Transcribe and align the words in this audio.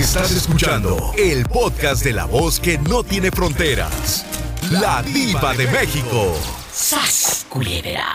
Estás 0.00 0.32
escuchando 0.32 1.12
el 1.18 1.44
podcast 1.44 2.02
de 2.02 2.14
la 2.14 2.24
voz 2.24 2.58
que 2.58 2.78
no 2.78 3.04
tiene 3.04 3.30
fronteras. 3.30 4.24
La 4.70 5.02
diva 5.02 5.52
de 5.52 5.66
México. 5.66 6.34
¡Sas, 6.72 7.44
culebra! 7.50 8.06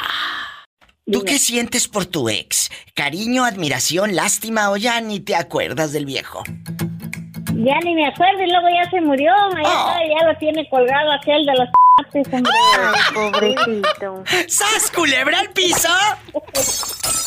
¿Tú 1.06 1.24
qué 1.24 1.38
sientes 1.38 1.88
por 1.88 2.08
tu 2.08 2.28
ex? 2.28 2.72
¿Cariño, 2.96 3.46
admiración, 3.46 4.16
lástima 4.16 4.72
o 4.72 4.78
ya 4.78 5.00
ni 5.00 5.20
te 5.20 5.36
acuerdas 5.36 5.94
del 5.94 6.08
viejo? 6.08 6.42
Ya 7.54 7.80
ni 7.84 7.94
me 7.94 8.08
acuerdo 8.08 8.42
y 8.42 8.50
luego 8.50 8.68
ya 8.68 8.90
se 8.90 9.02
murió. 9.02 9.32
Ya, 9.54 10.00
ya 10.10 10.28
lo 10.28 10.36
tiene 10.40 10.68
colgado 10.68 11.12
aquel 11.12 11.46
de 11.46 11.54
los 11.54 11.70
Ay, 12.34 13.14
pobrecito. 13.14 14.24
¡Sas, 14.48 14.90
culebra 14.90 15.40
al 15.40 15.52
piso! 15.52 15.90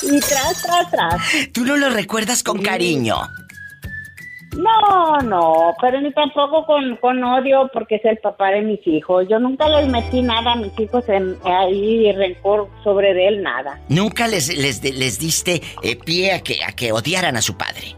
y 0.02 0.18
tras, 0.18 0.62
tras, 0.62 0.90
tras. 0.90 1.52
¿Tú 1.52 1.64
no 1.64 1.77
lo 1.77 1.90
recuerdas 1.90 2.43
con 2.43 2.61
cariño? 2.61 3.20
No, 4.59 5.19
no, 5.20 5.74
pero 5.80 6.01
ni 6.01 6.12
tampoco 6.12 6.66
con, 6.66 6.96
con 6.96 7.23
odio 7.23 7.70
porque 7.73 7.95
es 7.95 8.05
el 8.05 8.19
papá 8.19 8.51
de 8.51 8.62
mis 8.62 8.84
hijos. 8.88 9.28
Yo 9.28 9.38
nunca 9.38 9.69
les 9.69 9.87
metí 9.87 10.20
nada 10.20 10.52
a 10.52 10.56
mis 10.56 10.77
hijos 10.80 11.09
en, 11.09 11.37
ahí, 11.45 12.10
rencor 12.10 12.69
sobre 12.83 13.28
él, 13.28 13.41
nada. 13.41 13.80
¿Nunca 13.88 14.27
les, 14.27 14.48
les, 14.59 14.83
les 14.83 15.20
diste 15.20 15.62
eh, 15.84 15.97
pie 15.97 16.33
a 16.33 16.41
que, 16.41 16.64
a 16.64 16.73
que 16.73 16.91
odiaran 16.91 17.36
a 17.36 17.41
su 17.41 17.56
padre? 17.56 17.95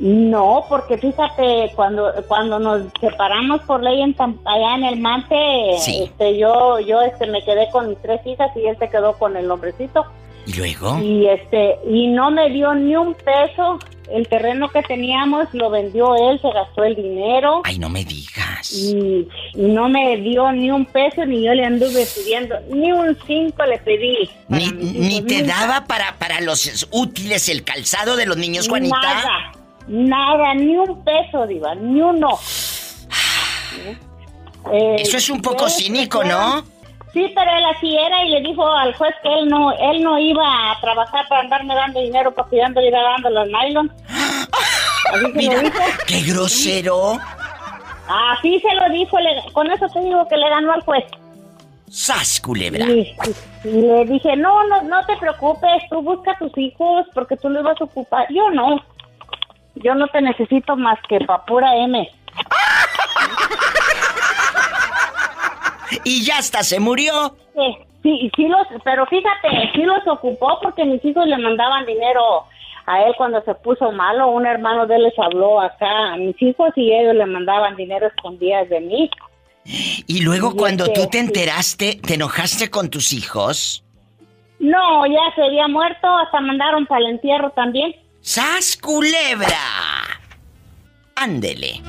No, 0.00 0.64
porque 0.68 0.96
fíjate, 0.96 1.70
cuando 1.76 2.10
cuando 2.26 2.58
nos 2.58 2.86
separamos 2.98 3.60
por 3.62 3.82
ley 3.82 4.00
en, 4.00 4.16
allá 4.18 4.74
en 4.76 4.84
el 4.84 4.98
Mante, 4.98 5.76
este, 5.76 6.38
yo 6.38 6.80
yo 6.80 7.02
este 7.02 7.26
me 7.26 7.44
quedé 7.44 7.68
con 7.70 7.90
mis 7.90 7.98
tres 8.02 8.20
hijas 8.26 8.50
y 8.56 8.66
él 8.66 8.76
se 8.78 8.88
quedó 8.88 9.12
con 9.18 9.36
el 9.36 9.48
hombrecito. 9.50 10.04
¿Y 10.46 10.54
luego? 10.54 10.98
Y 10.98 11.28
este 11.28 11.78
y 11.86 12.08
no 12.08 12.30
me 12.30 12.48
dio 12.50 12.74
ni 12.74 12.96
un 12.96 13.14
peso. 13.14 13.78
El 14.10 14.28
terreno 14.28 14.68
que 14.68 14.82
teníamos 14.82 15.48
lo 15.52 15.70
vendió 15.70 16.30
él, 16.30 16.40
se 16.40 16.50
gastó 16.50 16.84
el 16.84 16.96
dinero. 16.96 17.62
Ay, 17.64 17.78
no 17.78 17.88
me 17.88 18.04
digas. 18.04 18.72
Y, 18.72 19.28
no 19.54 19.88
me 19.88 20.16
dio 20.18 20.50
ni 20.52 20.70
un 20.70 20.84
peso, 20.84 21.24
ni 21.24 21.44
yo 21.44 21.54
le 21.54 21.64
anduve 21.64 22.06
pidiendo, 22.14 22.56
ni 22.70 22.92
un 22.92 23.16
cinco 23.26 23.64
le 23.64 23.78
pedí. 23.78 24.28
Ni, 24.48 24.70
ni 24.70 25.22
te 25.22 25.42
daba 25.42 25.86
para, 25.86 26.18
para 26.18 26.40
los 26.40 26.88
útiles 26.90 27.48
el 27.48 27.64
calzado 27.64 28.16
de 28.16 28.26
los 28.26 28.36
niños, 28.36 28.68
Juanita. 28.68 28.98
Nada. 29.00 29.52
Nada, 29.88 30.54
ni 30.54 30.76
un 30.76 31.02
peso, 31.04 31.46
Diva, 31.46 31.74
ni 31.74 32.00
uno. 32.00 32.38
Eh, 34.72 34.96
Eso 34.98 35.16
es 35.16 35.28
un 35.30 35.42
poco 35.42 35.68
cínico, 35.68 36.22
¿no? 36.22 36.64
Sí, 37.12 37.30
pero 37.34 37.50
él 37.50 37.64
así 37.76 37.94
era 37.94 38.24
y 38.24 38.30
le 38.30 38.40
dijo 38.40 38.66
al 38.66 38.94
juez 38.94 39.14
que 39.22 39.32
él 39.32 39.48
no, 39.48 39.70
él 39.72 40.02
no 40.02 40.18
iba 40.18 40.70
a 40.70 40.80
trabajar 40.80 41.28
para 41.28 41.42
andarme 41.42 41.74
dando 41.74 42.00
dinero 42.00 42.32
para 42.32 42.48
cuidando 42.48 42.80
y 42.80 42.90
dando 42.90 43.28
los 43.28 43.48
nylon. 43.48 43.92
Mira, 45.34 45.62
qué 46.06 46.22
grosero. 46.22 47.18
Así 48.08 48.60
se 48.60 48.74
lo 48.74 48.88
dijo, 48.90 49.18
con 49.52 49.70
eso 49.70 49.86
te 49.88 50.00
digo 50.00 50.26
que 50.28 50.36
le 50.36 50.48
ganó 50.48 50.72
al 50.72 50.82
juez. 50.82 51.04
¡Sas, 51.90 52.40
culebra! 52.40 52.86
Y, 52.86 53.14
le 53.64 54.06
dije, 54.06 54.34
no, 54.36 54.66
no, 54.68 54.82
no 54.82 55.04
te 55.04 55.14
preocupes, 55.18 55.82
tú 55.90 56.00
busca 56.00 56.32
a 56.32 56.38
tus 56.38 56.56
hijos 56.56 57.06
porque 57.12 57.36
tú 57.36 57.50
los 57.50 57.62
vas 57.62 57.78
a 57.78 57.84
ocupar. 57.84 58.26
Yo 58.30 58.50
no. 58.50 58.82
Yo 59.74 59.94
no 59.94 60.06
te 60.08 60.22
necesito 60.22 60.76
más 60.76 60.98
que 61.08 61.20
pa' 61.20 61.44
pura 61.44 61.76
M. 61.76 62.10
y 66.04 66.24
ya 66.24 66.38
hasta 66.38 66.62
se 66.62 66.80
murió. 66.80 67.36
Sí, 67.54 67.76
sí, 68.02 68.30
sí 68.36 68.48
los, 68.48 68.66
pero 68.84 69.06
fíjate, 69.06 69.70
sí 69.74 69.82
los 69.82 70.06
ocupó 70.06 70.58
porque 70.62 70.84
mis 70.84 71.04
hijos 71.04 71.26
le 71.26 71.38
mandaban 71.38 71.86
dinero 71.86 72.44
a 72.86 73.02
él 73.02 73.14
cuando 73.16 73.42
se 73.42 73.54
puso 73.54 73.92
malo. 73.92 74.28
Un 74.28 74.46
hermano 74.46 74.86
de 74.86 74.96
él 74.96 75.02
les 75.04 75.18
habló 75.18 75.60
acá 75.60 76.12
a 76.12 76.16
mis 76.16 76.40
hijos 76.40 76.70
y 76.76 76.92
ellos 76.92 77.14
le 77.14 77.26
mandaban 77.26 77.76
dinero 77.76 78.06
escondidas 78.06 78.68
de 78.68 78.80
mí. 78.80 79.10
Y 79.64 80.22
luego 80.22 80.56
cuando 80.56 80.92
tú 80.92 81.06
te 81.08 81.18
enteraste, 81.18 82.00
¿te 82.04 82.14
enojaste 82.14 82.70
con 82.70 82.90
tus 82.90 83.12
hijos? 83.12 83.84
No, 84.58 85.06
ya 85.06 85.34
se 85.34 85.42
había 85.42 85.68
muerto, 85.68 86.06
hasta 86.06 86.40
mandaron 86.40 86.86
para 86.86 87.00
el 87.00 87.12
entierro 87.12 87.50
también. 87.50 87.94
¡Sas 88.20 88.76
culebra! 88.76 89.48
Ándele. 91.16 91.80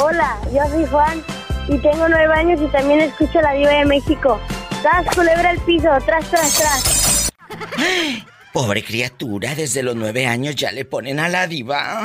Hola, 0.00 0.36
yo 0.52 0.68
soy 0.68 0.84
Juan 0.86 1.22
y 1.68 1.78
tengo 1.78 2.08
nueve 2.08 2.34
años 2.34 2.60
y 2.60 2.66
también 2.72 3.00
escucho 3.00 3.40
la 3.40 3.52
diva 3.52 3.70
de 3.70 3.84
México. 3.84 4.40
Tras, 4.82 5.06
culebra 5.14 5.52
el 5.52 5.60
piso, 5.60 5.88
tras, 6.04 6.28
tras, 6.28 6.54
tras. 6.54 7.32
Pobre 8.52 8.82
criatura, 8.82 9.54
desde 9.54 9.84
los 9.84 9.94
nueve 9.94 10.26
años 10.26 10.56
ya 10.56 10.72
le 10.72 10.84
ponen 10.84 11.20
a 11.20 11.28
la 11.28 11.46
diva. 11.46 12.02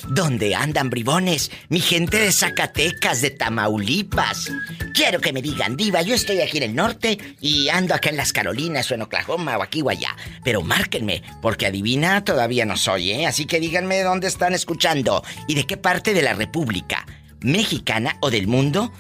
¿Dónde 0.09 0.55
andan 0.55 0.91
bribones? 0.91 1.51
Mi 1.69 1.81
gente 1.81 2.19
de 2.19 2.33
Zacatecas, 2.33 3.21
de 3.21 3.31
Tamaulipas. 3.31 4.51
Quiero 4.95 5.21
que 5.21 5.33
me 5.33 5.41
digan, 5.41 5.77
diva, 5.77 6.03
yo 6.03 6.15
estoy 6.15 6.41
aquí 6.41 6.59
en 6.59 6.65
el 6.65 6.75
norte 6.75 7.19
y 7.41 7.69
ando 7.69 7.95
acá 7.95 8.11
en 8.11 8.17
las 8.17 8.33
Carolinas 8.33 8.91
o 8.91 8.95
en 8.95 9.03
Oklahoma 9.03 9.57
o 9.59 9.63
aquí 9.63 9.81
o 9.81 9.91
allá. 9.91 10.17
Pero 10.43 10.63
márquenme, 10.63 11.23
porque 11.41 11.67
adivina 11.67 12.25
todavía 12.25 12.65
no 12.65 12.77
soy, 12.77 13.13
¿eh? 13.13 13.27
Así 13.27 13.47
que 13.47 13.61
díganme 13.73 14.03
dónde 14.03 14.27
están 14.27 14.53
escuchando 14.53 15.23
y 15.49 15.55
de 15.55 15.65
qué 15.65 15.79
parte 15.79 16.13
de 16.13 16.21
la 16.21 16.35
República 16.35 17.07
Mexicana 17.41 18.19
o 18.21 18.31
del 18.31 18.47
mundo, 18.47 18.93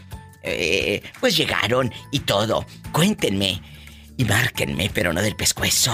eh, 0.43 1.03
pues 1.21 1.37
llegaron 1.37 1.93
y 2.11 2.21
todo. 2.21 2.65
Cuéntenme 2.91 3.61
y 4.17 4.25
márquenme, 4.25 4.91
pero 4.95 5.13
no 5.13 5.21
del 5.21 5.37
pescuezo. 5.37 5.93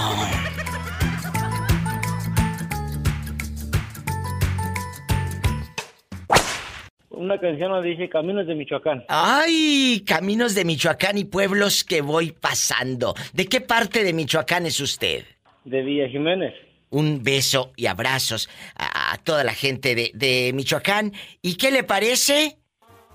una 7.11 7.37
canción 7.37 7.69
donde 7.69 7.89
dice 7.89 8.07
Caminos 8.07 8.47
de 8.47 8.55
Michoacán. 8.55 9.03
Ay, 9.09 10.05
caminos 10.07 10.55
de 10.55 10.63
Michoacán 10.63 11.17
y 11.17 11.25
pueblos 11.25 11.83
que 11.83 11.99
voy 11.99 12.31
pasando. 12.31 13.13
¿De 13.33 13.45
qué 13.47 13.59
parte 13.59 14.05
de 14.05 14.13
Michoacán 14.13 14.65
es 14.65 14.79
usted? 14.79 15.25
De 15.65 15.81
Villa 15.81 16.07
Jiménez. 16.07 16.53
Un 16.89 17.23
beso 17.23 17.71
y 17.75 17.85
abrazos 17.85 18.49
a, 18.75 19.13
a 19.13 19.17
toda 19.17 19.43
la 19.43 19.53
gente 19.53 19.95
de, 19.95 20.11
de 20.13 20.51
Michoacán. 20.53 21.13
¿Y 21.41 21.55
qué 21.55 21.71
le 21.71 21.83
parece 21.83 22.57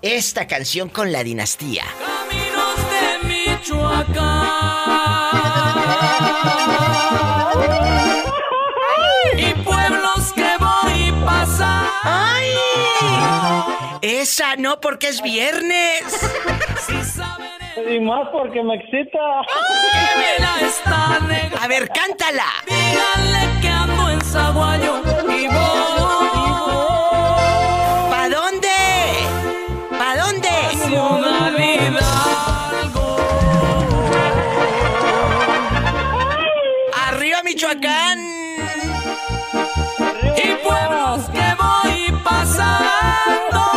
esta 0.01 0.47
canción 0.47 0.89
con 0.89 1.11
la 1.11 1.23
dinastía? 1.23 1.83
Caminos 1.99 2.77
de 2.89 3.27
Michoacán. 3.27 4.45
y 9.37 9.53
pueblos 9.63 10.33
que 10.33 10.49
voy 10.59 11.11
pasando. 11.25 11.91
¡Ay! 12.03 12.47
Esa 14.01 14.55
no 14.55 14.79
porque 14.79 15.09
es 15.09 15.21
viernes. 15.21 16.03
Si 16.87 17.03
saben 17.03 17.54
Y 17.77 17.99
más 17.99 18.29
porque 18.31 18.63
me 18.63 18.75
excita. 18.75 19.19
A 21.61 21.67
ver, 21.67 21.89
cántala. 21.89 22.45
Díganle 22.65 23.61
que 23.61 23.67
ando 23.67 24.09
en 24.11 24.21
Zaguayo 24.21 25.01
y 25.27 25.47
voy. 25.47 26.45
¿Pa 28.09 28.29
dónde? 28.29 28.69
¿Pa 29.97 30.15
dónde? 30.15 30.49
Ciudad 30.85 31.51
Hidalgo. 31.57 33.17
¡Arriba 37.07 37.43
Michoacán! 37.43 38.35
y 40.37 40.55
pueblos 40.63 41.29
que 41.29 41.55
voy 41.57 42.21
pasando. 42.23 43.74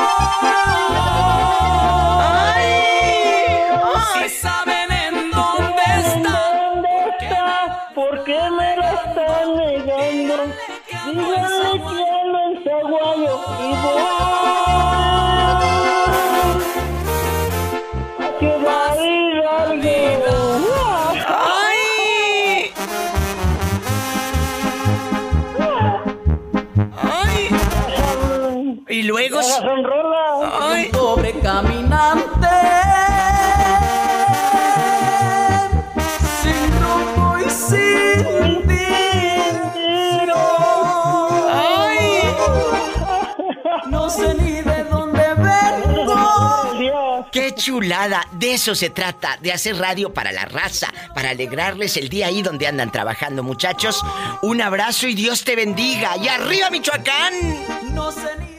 Chulada! 47.79 48.27
De 48.33 48.55
eso 48.55 48.75
se 48.75 48.91
trata, 48.91 49.39
de 49.41 49.53
hacer 49.53 49.77
radio 49.79 50.13
para 50.13 50.33
la 50.33 50.45
raza, 50.45 50.89
para 51.15 51.31
alegrarles 51.31 51.97
el 51.97 52.09
día 52.09 52.27
ahí 52.27 52.43
donde 52.43 52.67
andan 52.67 52.91
trabajando, 52.91 53.45
muchachos. 53.45 54.05
Un 54.43 54.61
abrazo 54.61 55.07
y 55.07 55.15
Dios 55.15 55.45
te 55.45 55.55
bendiga. 55.55 56.17
¡Y 56.17 56.27
arriba, 56.29 56.71
Michoacán! 56.71 57.35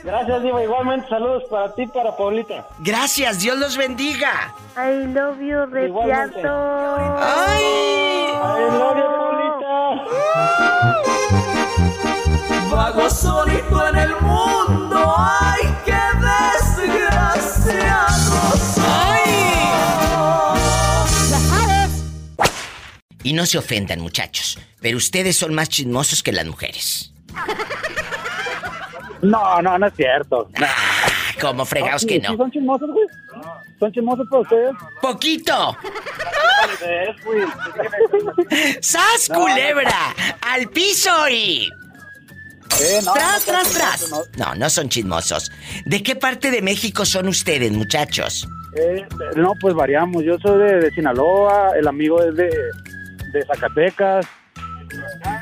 Gracias, 0.04 0.42
Diva. 0.42 0.64
Igualmente, 0.64 1.10
saludos 1.10 1.44
para 1.50 1.74
ti 1.76 1.82
y 1.84 1.88
para 1.88 2.16
Paulita. 2.16 2.66
Gracias, 2.80 3.40
Dios 3.40 3.58
los 3.58 3.76
bendiga. 3.76 4.56
I 4.78 5.06
love 5.14 5.40
you. 5.40 5.66
Retiato. 5.66 6.48
¡Ay! 7.20 7.64
I 8.32 8.70
love 8.72 8.98
you, 8.98 9.04
Paulita. 9.18 10.30
Vago 12.72 13.10
solito 13.10 13.88
en 13.90 13.96
el 13.98 14.16
mundo, 14.22 15.16
ay, 15.18 15.64
qué 15.84 15.92
desgraciado 15.92 16.59
Y 23.30 23.34
no 23.34 23.46
se 23.46 23.60
ofendan, 23.60 24.00
muchachos, 24.00 24.58
pero 24.82 24.98
ustedes 24.98 25.38
son 25.38 25.54
más 25.54 25.70
chismosos 25.70 26.24
que 26.24 26.32
las 26.32 26.48
mujeres. 26.48 27.14
No, 29.22 29.62
no, 29.62 29.78
no 29.78 29.86
es 29.86 29.94
cierto. 29.94 30.50
Ah, 30.60 30.74
como 31.40 31.64
fregados 31.64 32.08
que 32.08 32.16
¿Sí 32.16 32.22
no. 32.22 32.36
son 32.36 32.50
chismosos, 32.52 32.90
güey? 32.90 33.06
¿Son 33.80 33.92
chismosos 33.94 34.26
para 34.32 34.42
ustedes? 34.42 34.72
¡Poquito! 35.00 35.78
¡Sas, 38.82 39.30
culebra! 39.32 40.16
¡Al 40.42 40.68
piso 40.70 41.30
y... 41.30 41.70
Eh, 42.82 43.00
no, 43.06 43.14
¡Tras, 43.14 43.46
no, 43.46 43.54
tras, 43.54 43.68
no, 43.68 43.78
tras! 43.78 44.10
no, 44.10 44.24
No, 44.44 44.56
no 44.56 44.70
son 44.72 44.90
chismosos. 44.90 45.52
¿De 45.86 46.02
qué 46.02 46.16
parte 46.16 46.50
de 46.50 46.64
México 46.64 47.06
son 47.06 47.28
ustedes, 47.28 47.72
muchachos? 47.74 48.48
Eh, 48.76 49.06
no, 49.36 49.54
pues 49.62 49.76
variamos. 49.76 50.24
Yo 50.24 50.40
soy 50.40 50.58
de, 50.64 50.80
de 50.80 50.92
Sinaloa, 50.96 51.74
el 51.78 51.88
amigo 51.88 52.24
es 52.24 52.36
de, 52.36 52.50
de 53.32 53.46
Zacatecas, 53.46 54.26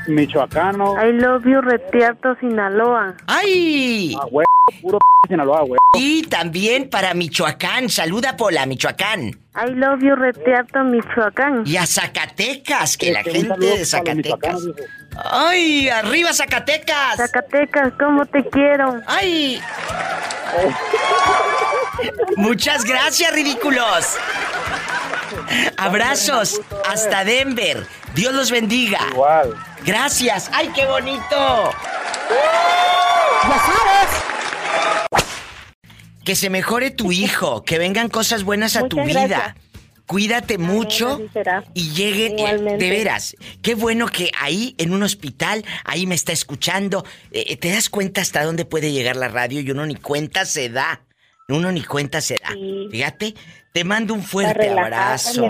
michoacano. 0.06 0.94
I 1.02 1.12
love 1.12 1.44
you, 1.44 1.60
Retiato, 1.60 2.34
Sinaloa. 2.40 3.14
¡Ay! 3.26 4.14
A 4.20 4.26
huevo, 4.26 4.46
puro 4.82 4.98
p 4.98 5.28
Sinaloa, 5.28 5.62
güey. 5.62 5.78
Y 5.94 6.22
también 6.24 6.88
para 6.90 7.14
Michoacán. 7.14 7.88
Saluda, 7.88 8.36
Pola, 8.36 8.66
Michoacán. 8.66 9.28
I 9.56 9.70
love 9.74 10.00
you, 10.02 10.14
Retiato, 10.14 10.84
Michoacán. 10.84 11.62
Y 11.66 11.76
a 11.76 11.86
Zacatecas, 11.86 12.96
que 12.96 13.12
la 13.12 13.20
Este, 13.20 13.32
gente 13.32 13.54
de 13.58 13.84
Zacatecas. 13.84 14.66
¡Ay! 15.30 15.88
¡Arriba, 15.88 16.32
Zacatecas! 16.32 17.16
Zacatecas, 17.16 17.92
¿cómo 17.98 18.24
te 18.26 18.44
quiero? 18.48 19.00
¡Ay! 19.06 19.60
Muchas 22.36 22.84
gracias, 22.84 23.32
ridículos. 23.34 24.16
Abrazos 25.76 26.60
hasta 26.88 27.24
Denver. 27.24 27.86
Dios 28.14 28.34
los 28.34 28.50
bendiga. 28.50 29.00
Igual. 29.10 29.54
Gracias. 29.84 30.50
¡Ay, 30.52 30.70
qué 30.74 30.86
bonito! 30.86 31.70
Que 36.24 36.36
se 36.36 36.50
mejore 36.50 36.90
tu 36.90 37.10
hijo, 37.12 37.64
que 37.64 37.78
vengan 37.78 38.08
cosas 38.08 38.44
buenas 38.44 38.76
a 38.76 38.86
tu 38.88 39.02
vida. 39.04 39.26
gracias. 39.26 39.54
Cuídate 40.06 40.56
mucho 40.56 41.20
y 41.74 41.90
lleguen, 41.90 42.32
eh, 42.32 42.36
Igualmente. 42.38 42.82
de 42.84 42.90
veras, 42.90 43.36
qué 43.60 43.74
bueno 43.74 44.06
que 44.08 44.30
ahí 44.40 44.74
en 44.78 44.94
un 44.94 45.02
hospital, 45.02 45.66
ahí 45.84 46.06
me 46.06 46.14
está 46.14 46.32
escuchando, 46.32 47.04
Eh, 47.30 47.56
te 47.58 47.70
das 47.70 47.90
cuenta 47.90 48.22
hasta 48.22 48.42
dónde 48.42 48.64
puede 48.64 48.90
llegar 48.90 49.16
la 49.16 49.28
radio 49.28 49.60
y 49.60 49.70
uno 49.70 49.84
ni 49.84 49.96
cuenta 49.96 50.46
se 50.46 50.70
da, 50.70 51.02
uno 51.48 51.72
ni 51.72 51.82
cuenta 51.82 52.20
se 52.20 52.36
da. 52.42 52.50
Sí. 52.52 52.88
Fíjate, 52.90 53.34
te 53.72 53.84
mando 53.84 54.12
un 54.12 54.22
fuerte 54.22 54.68
abrazo, 54.70 55.42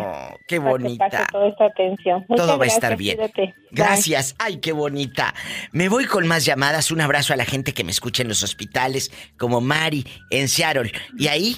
qué 0.46 0.60
para 0.60 0.70
que 0.76 0.82
bonita. 0.84 1.08
pase 1.08 1.26
toda 1.32 1.48
esta 1.48 1.70
tensión. 1.70 2.24
Muchas 2.28 2.46
Todo 2.46 2.58
va 2.58 2.64
a 2.64 2.68
estar 2.68 2.96
bien. 2.96 3.18
Bye. 3.18 3.54
Gracias. 3.72 4.34
Ay, 4.38 4.58
qué 4.58 4.72
bonita. 4.72 5.34
Me 5.72 5.88
voy 5.88 6.04
con 6.06 6.26
más 6.26 6.44
llamadas. 6.44 6.90
Un 6.90 7.00
abrazo 7.00 7.32
a 7.32 7.36
la 7.36 7.44
gente 7.44 7.74
que 7.74 7.84
me 7.84 7.90
escucha 7.90 8.22
en 8.22 8.28
los 8.28 8.42
hospitales, 8.42 9.10
como 9.36 9.60
Mari 9.60 10.06
en 10.30 10.48
Seattle. 10.48 10.92
Y 11.18 11.26
ahí 11.26 11.56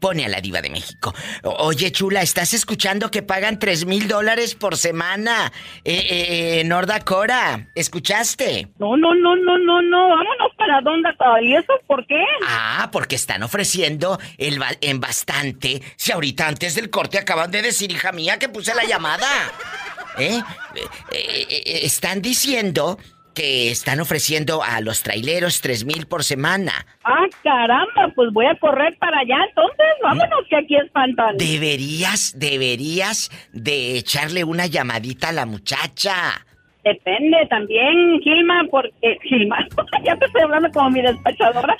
pone 0.00 0.24
a 0.24 0.28
la 0.28 0.40
diva 0.40 0.60
de 0.60 0.70
México. 0.70 1.14
Oye, 1.42 1.90
chula, 1.90 2.22
¿estás 2.22 2.54
escuchando 2.54 3.10
que 3.10 3.22
pagan 3.22 3.58
tres 3.58 3.84
mil 3.84 4.08
dólares 4.08 4.54
por 4.54 4.76
semana 4.76 5.52
eh, 5.84 6.06
eh, 6.08 6.60
en 6.60 6.68
North 6.68 6.88
Dakota? 6.88 7.68
¿Escuchaste? 7.74 8.68
No, 8.78 8.96
no, 8.96 9.14
no, 9.14 9.36
no, 9.36 9.58
no, 9.58 9.82
no. 9.82 10.08
Vámonos 10.10 10.47
dónde. 10.82 11.10
¿Y 11.42 11.54
eso 11.54 11.72
por 11.86 12.06
qué? 12.06 12.22
Ah, 12.46 12.88
porque 12.92 13.16
están 13.16 13.42
ofreciendo 13.42 14.18
el 14.38 14.58
ba- 14.58 14.76
en 14.80 15.00
bastante. 15.00 15.82
Si 15.96 16.12
ahorita 16.12 16.46
antes 16.46 16.74
del 16.74 16.90
corte 16.90 17.18
acaban 17.18 17.50
de 17.50 17.62
decir, 17.62 17.90
hija 17.90 18.12
mía, 18.12 18.38
que 18.38 18.48
puse 18.48 18.74
la 18.74 18.84
llamada. 18.84 19.26
¿Eh? 20.18 20.40
Eh, 20.74 20.80
eh, 21.12 21.46
eh, 21.50 21.80
están 21.84 22.20
diciendo 22.22 22.98
que 23.34 23.70
están 23.70 24.00
ofreciendo 24.00 24.64
a 24.64 24.80
los 24.80 25.04
traileros 25.04 25.60
tres 25.60 25.84
mil 25.84 26.06
por 26.08 26.24
semana. 26.24 26.84
Ah, 27.04 27.24
caramba, 27.44 28.12
pues 28.16 28.32
voy 28.32 28.46
a 28.46 28.58
correr 28.58 28.96
para 28.98 29.20
allá. 29.20 29.36
Entonces, 29.48 29.86
vámonos 30.02 30.40
que 30.50 30.56
aquí 30.56 30.74
espantan. 30.76 31.36
Deberías, 31.36 32.32
deberías 32.36 33.30
de 33.52 33.96
echarle 33.96 34.42
una 34.42 34.66
llamadita 34.66 35.28
a 35.28 35.32
la 35.32 35.46
muchacha. 35.46 36.44
Depende 36.84 37.36
también, 37.50 38.20
Gilma, 38.22 38.62
porque 38.70 39.18
Gilma, 39.22 39.58
ya 40.04 40.16
te 40.16 40.26
estoy 40.26 40.42
hablando 40.42 40.70
como 40.70 40.90
mi 40.90 41.02
despachadora. 41.02 41.76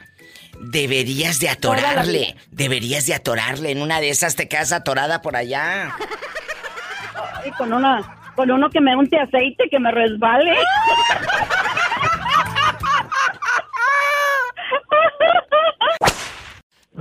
Deberías 0.59 1.39
de 1.39 1.49
atorarle, 1.49 2.35
deberías 2.51 3.05
de 3.05 3.13
atorarle. 3.13 3.71
En 3.71 3.81
una 3.81 3.99
de 4.01 4.09
esas 4.09 4.35
te 4.35 4.47
quedas 4.47 4.71
atorada 4.71 5.21
por 5.21 5.35
allá. 5.35 5.95
Ay, 7.43 7.51
con 7.51 7.71
una, 7.71 8.31
con 8.35 8.51
uno 8.51 8.69
que 8.69 8.81
me 8.81 8.95
unte 8.95 9.17
aceite, 9.19 9.69
que 9.69 9.79
me 9.79 9.91
resbale. 9.91 10.55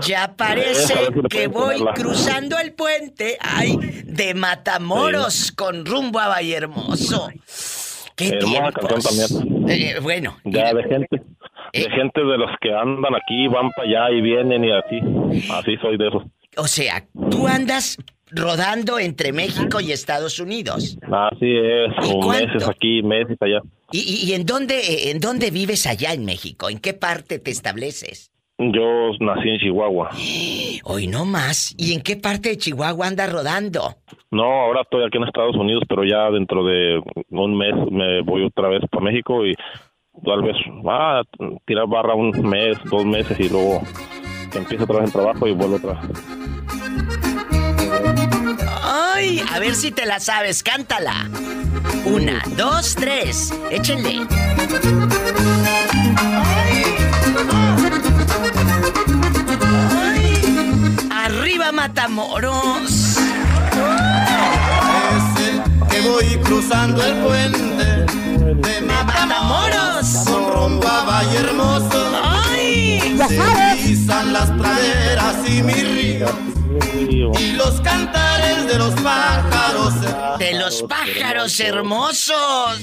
Ya 0.01 0.35
parece 0.37 0.95
que 1.29 1.49
voy 1.49 1.85
cruzando 1.95 2.59
el 2.59 2.73
puente, 2.73 3.37
ay, 3.41 3.77
de 4.05 4.35
Matamoros 4.35 5.51
con 5.53 5.85
rumbo 5.85 6.21
a 6.21 6.29
Vallehermoso. 6.29 7.29
¡Qué 8.15 8.29
Hermosa 8.29 8.73
tiempos! 8.73 9.45
Eh, 9.69 9.99
bueno, 10.01 10.39
Ya 10.45 10.73
de 10.73 10.83
gente, 10.85 11.23
Eh. 11.73 11.85
de 11.85 11.91
gente 11.91 12.21
de 12.25 12.39
los 12.39 12.51
que 12.61 12.73
andan 12.73 13.15
aquí, 13.15 13.47
van 13.49 13.71
para 13.77 13.89
allá 13.89 14.17
y 14.17 14.21
vienen 14.21 14.65
y 14.65 14.71
así. 14.73 15.01
Así 15.53 15.77
soy 15.81 15.97
de 15.99 16.09
esos. 16.09 16.23
o 16.57 16.67
sea, 16.67 17.05
tú 17.31 17.47
andas 17.47 17.97
rodando 18.31 18.99
entre 18.99 19.33
México 19.33 19.81
y 19.81 19.93
Estados 19.93 20.39
Unidos. 20.39 20.99
Así 21.03 21.47
es, 21.57 21.93
¿Y 22.09 22.13
o 22.15 22.29
meses 22.29 22.69
aquí, 22.69 23.03
meses 23.03 23.37
allá. 23.41 23.61
¿Y, 23.91 24.01
y- 24.01 24.31
y 24.31 24.35
en 24.35 24.45
dónde 24.45 24.79
eh, 24.79 25.11
en 25.13 25.21
dónde 25.21 25.51
vives 25.51 25.87
allá 25.87 26.13
en 26.13 26.25
México? 26.27 26.69
¿En 26.69 26.79
qué 26.79 26.93
parte 26.95 27.39
te 27.39 27.51
estableces? 27.51 28.31
Yo 28.59 29.11
nací 29.21 29.49
en 29.49 29.59
Chihuahua. 29.61 30.11
Hoy 30.85 31.07
no 31.07 31.25
más. 31.25 31.75
¿Y 31.79 31.95
en 31.95 32.03
qué 32.03 32.17
parte 32.17 32.51
de 32.51 32.59
Chihuahua 32.59 33.07
andas 33.07 33.33
rodando? 33.33 33.95
No, 34.31 34.43
ahora 34.45 34.83
estoy 34.83 35.05
aquí 35.07 35.17
en 35.17 35.25
Estados 35.25 35.57
Unidos, 35.57 35.85
pero 35.89 36.05
ya 36.05 36.31
dentro 36.31 36.65
de 36.65 37.01
un 37.31 37.57
mes 37.57 37.73
me 37.91 38.21
voy 38.23 38.45
otra 38.45 38.69
vez 38.69 38.81
para 38.91 39.05
México 39.05 39.47
y 39.47 39.55
tal 40.25 40.43
vez 40.43 40.57
ah, 40.89 41.23
tirar 41.67 41.87
barra 41.87 42.15
un 42.15 42.31
mes, 42.49 42.77
dos 42.85 43.05
meses 43.05 43.39
y 43.39 43.49
luego 43.49 43.83
empiezo 44.55 44.85
otra 44.85 45.01
vez 45.01 45.07
el 45.07 45.13
trabajo 45.13 45.47
y 45.47 45.53
vuelvo 45.53 45.77
otra 45.77 45.95
vez. 45.95 46.11
¡Ay! 48.83 49.43
A 49.53 49.59
ver 49.59 49.75
si 49.75 49.91
te 49.91 50.07
la 50.07 50.21
sabes, 50.21 50.63
cántala. 50.63 51.29
Una, 52.05 52.43
dos, 52.57 52.95
tres. 52.95 53.53
Échenle. 53.71 54.27
Ay. 56.17 56.85
Arriba 61.11 61.73
Matamoros. 61.73 63.19
que 65.91 66.01
voy 66.01 66.39
cruzando 66.45 67.05
el 67.05 67.15
puente 67.25 68.28
de 68.55 68.81
Matamoros. 68.83 70.25
con 70.27 70.53
rumbo 70.53 70.89
a 70.89 71.05
Valle 71.05 71.39
Hermoso. 71.39 72.13
¡Ay! 72.25 73.17
Se 73.29 73.77
divisan 73.77 74.33
las 74.33 74.51
praderas 74.51 75.37
y 75.49 75.63
mi 75.63 75.73
río 75.75 76.27
y 77.39 77.53
los 77.53 77.81
cantares 77.81 78.67
de 78.69 78.79
los 78.79 78.95
pájaros 79.01 79.95
De 80.39 80.55
los 80.55 80.83
pájaros 80.85 81.59
hermosos. 81.61 82.79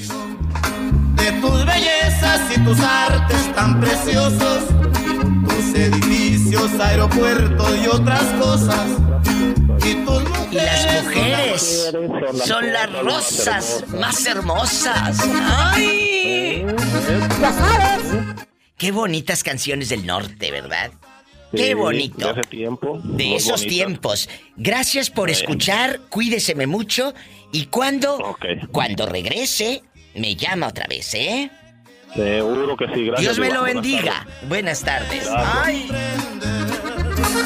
de 1.14 1.32
tus 1.40 1.64
bellezas 1.64 2.40
y 2.54 2.60
tus 2.60 2.78
artes 2.80 3.54
tan 3.54 3.80
preciosos, 3.80 4.64
tus 5.48 5.74
edificios, 5.74 6.70
aeropuertos 6.80 7.78
y 7.82 7.86
otras 7.88 8.22
cosas. 8.40 8.86
Y 9.84 9.94
tus 10.04 10.22
Y 10.50 10.54
las 10.56 11.02
mujeres, 11.04 11.90
son 12.44 12.72
las 12.72 12.92
rosas 13.02 13.84
más 13.88 14.26
hermosas. 14.26 15.18
¡Ay! 15.42 16.64
Qué 18.76 18.92
bonitas 18.92 19.42
canciones 19.42 19.88
del 19.88 20.04
norte, 20.06 20.50
¿verdad? 20.50 20.90
Qué 21.52 21.68
Sí, 21.68 21.74
bonito. 21.74 22.34
De 22.34 22.42
tiempo. 22.42 23.00
Esos 23.18 23.52
bonita. 23.62 23.68
tiempos. 23.68 24.28
Gracias 24.56 25.10
por 25.10 25.30
escuchar, 25.30 26.00
cuídeseme 26.10 26.66
mucho 26.66 27.14
y 27.52 27.66
cuando 27.66 28.36
cuando 28.72 29.06
regrese 29.06 29.82
me 30.14 30.34
llama 30.34 30.66
otra 30.68 30.86
vez, 30.88 31.14
¿eh? 31.14 31.50
Seguro 32.16 32.76
que 32.76 32.86
sí, 32.94 33.04
gracias. 33.06 33.20
Dios 33.36 33.38
me 33.38 33.52
lo 33.52 33.60
Buenas 33.60 33.82
bendiga. 33.82 34.12
tardes. 34.14 34.48
Buenas 34.48 34.80
tardes. 34.82 35.28
Ay. 35.36 35.90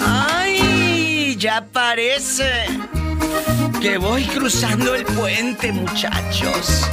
Ay, 0.07 1.37
ya 1.37 1.65
parece 1.73 2.67
que 3.81 3.99
voy 3.99 4.25
cruzando 4.25 4.95
el 4.95 5.05
puente, 5.05 5.73
muchachos. 5.73 6.87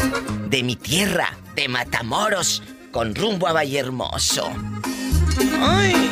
De 0.50 0.63
mi 0.63 0.75
tierra, 0.75 1.34
de 1.55 1.67
Matamoros, 1.67 2.63
con 2.91 3.13
rumbo 3.13 3.48
a 3.48 3.53
Vallehermoso. 3.53 4.50
Ay. 5.62 6.10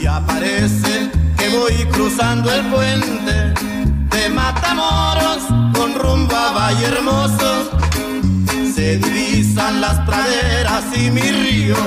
Y 0.00 0.06
aparece 0.06 1.10
que 1.36 1.48
voy 1.50 1.74
cruzando 1.92 2.52
el 2.52 2.62
puente 2.66 3.32
de 4.16 4.28
Matamoros 4.30 5.42
con 5.74 5.94
rumbo 5.94 6.34
a 6.34 6.52
Valle 6.52 6.86
Hermoso. 6.86 7.70
Se 8.74 8.98
divisan 8.98 9.80
las 9.80 9.98
praderas 10.00 10.84
y 10.96 11.10
mis 11.10 11.32
ríos 11.32 11.78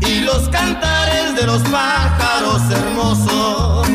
y 0.00 0.20
los 0.20 0.48
cantares 0.48 1.34
de 1.34 1.46
los 1.46 1.62
pájaros 1.62 2.62
hermosos. 2.70 3.88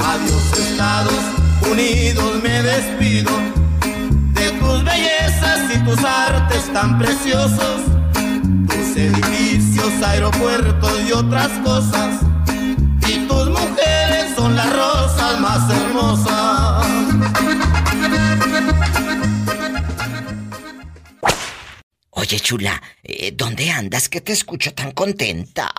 Adiós 0.00 0.58
Estados 0.58 1.24
Unidos, 1.70 2.42
me 2.42 2.62
despido 2.62 3.30
de 4.32 4.50
tus 4.58 4.84
bellezas 4.84 5.60
y 5.74 5.78
tus 5.84 6.04
artes 6.04 6.72
tan 6.72 6.98
preciosos, 6.98 7.82
tus 8.66 8.96
edificios, 8.96 9.92
aeropuertos 10.02 10.92
y 11.08 11.12
otras 11.12 11.50
cosas. 11.64 12.33
Son 14.36 14.54
las 14.56 14.72
rosas 14.72 15.40
más 15.40 15.70
hermosas. 15.70 16.86
Oye, 22.10 22.40
chula, 22.40 22.82
eh, 23.02 23.32
¿dónde 23.32 23.70
andas 23.70 24.08
que 24.08 24.20
te 24.20 24.32
escucho 24.32 24.74
tan 24.74 24.92
contenta? 24.92 25.70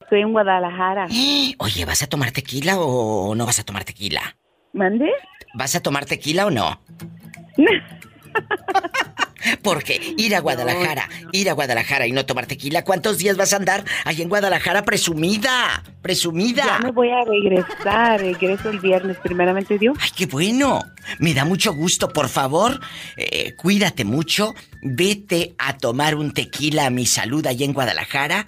Estoy 0.00 0.22
en 0.22 0.32
Guadalajara. 0.32 1.06
Oye, 1.58 1.84
¿vas 1.84 2.02
a 2.02 2.06
tomar 2.06 2.30
tequila 2.32 2.78
o 2.78 3.34
no 3.34 3.46
vas 3.46 3.58
a 3.58 3.64
tomar 3.64 3.84
tequila? 3.84 4.36
¿Mande? 4.72 5.10
¿Vas 5.54 5.74
a 5.74 5.80
tomar 5.80 6.06
tequila 6.06 6.46
o 6.46 6.50
no? 6.50 6.80
Porque 9.62 10.00
ir 10.16 10.34
a 10.36 10.40
Guadalajara, 10.40 11.08
ir 11.32 11.50
a 11.50 11.52
Guadalajara 11.52 12.06
y 12.06 12.12
no 12.12 12.24
tomar 12.26 12.46
tequila, 12.46 12.84
¿cuántos 12.84 13.18
días 13.18 13.36
vas 13.36 13.52
a 13.52 13.56
andar 13.56 13.84
ahí 14.04 14.22
en 14.22 14.28
Guadalajara 14.28 14.82
presumida? 14.84 15.82
Presumida. 16.02 16.64
Ya 16.64 16.78
me 16.80 16.90
voy 16.90 17.10
a 17.10 17.24
regresar. 17.24 18.20
Regreso 18.20 18.70
el 18.70 18.78
viernes, 18.80 19.16
primeramente 19.22 19.78
Dios. 19.78 19.96
Ay, 20.00 20.10
qué 20.16 20.26
bueno. 20.26 20.80
Me 21.18 21.34
da 21.34 21.44
mucho 21.44 21.72
gusto. 21.74 22.08
Por 22.08 22.28
favor, 22.28 22.80
eh, 23.16 23.54
cuídate 23.56 24.04
mucho. 24.04 24.54
Vete 24.82 25.54
a 25.58 25.76
tomar 25.78 26.14
un 26.14 26.32
tequila 26.32 26.86
a 26.86 26.90
mi 26.90 27.06
salud 27.06 27.46
allá 27.46 27.64
en 27.64 27.72
Guadalajara. 27.72 28.46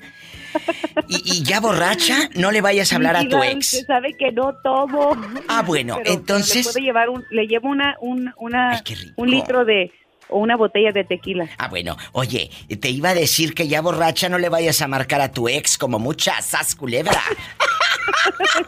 Y, 1.08 1.38
y 1.38 1.42
ya 1.42 1.58
borracha, 1.60 2.28
no 2.34 2.52
le 2.52 2.60
vayas 2.60 2.92
a 2.92 2.96
hablar 2.96 3.16
a 3.16 3.28
tu 3.28 3.42
ex. 3.42 3.84
Sabe 3.86 4.14
que 4.16 4.30
no 4.30 4.54
tomo. 4.62 5.16
Ah, 5.48 5.62
bueno, 5.62 5.96
Pero 6.02 6.12
entonces- 6.14 6.64
Le, 6.66 6.72
puedo 6.72 6.84
llevar 6.84 7.08
un, 7.08 7.24
le 7.30 7.46
llevo 7.46 7.68
una, 7.68 7.96
un, 8.00 8.32
una, 8.38 8.70
Ay, 8.72 9.12
un 9.16 9.30
litro 9.30 9.64
de. 9.64 9.90
O 10.28 10.38
una 10.38 10.56
botella 10.56 10.92
de 10.92 11.04
tequila. 11.04 11.48
Ah, 11.58 11.68
bueno, 11.68 11.96
oye, 12.12 12.50
te 12.80 12.90
iba 12.90 13.10
a 13.10 13.14
decir 13.14 13.54
que 13.54 13.68
ya 13.68 13.80
borracha 13.80 14.28
no 14.28 14.38
le 14.38 14.48
vayas 14.48 14.82
a 14.82 14.88
marcar 14.88 15.20
a 15.20 15.32
tu 15.32 15.48
ex 15.48 15.78
como 15.78 15.98
mucha 15.98 16.40
sas 16.42 16.74
culebra. 16.74 17.22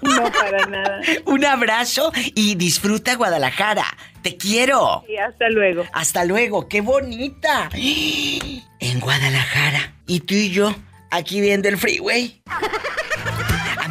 No, 0.01 0.31
para 0.33 0.67
nada. 0.67 1.01
Un 1.25 1.45
abrazo 1.45 2.13
y 2.35 2.55
disfruta 2.55 3.15
Guadalajara. 3.17 3.85
Te 4.23 4.37
quiero. 4.37 5.05
Y 5.09 5.17
hasta 5.17 5.49
luego. 5.51 5.85
Hasta 5.93 6.25
luego, 6.25 6.69
qué 6.69 6.81
bonita. 6.81 7.69
En 7.75 9.01
Guadalajara. 9.01 9.95
Y 10.07 10.21
tú 10.21 10.35
y 10.35 10.51
yo, 10.51 10.75
aquí 11.11 11.41
viendo 11.41 11.69
el 11.69 11.79
freeway. 11.79 12.43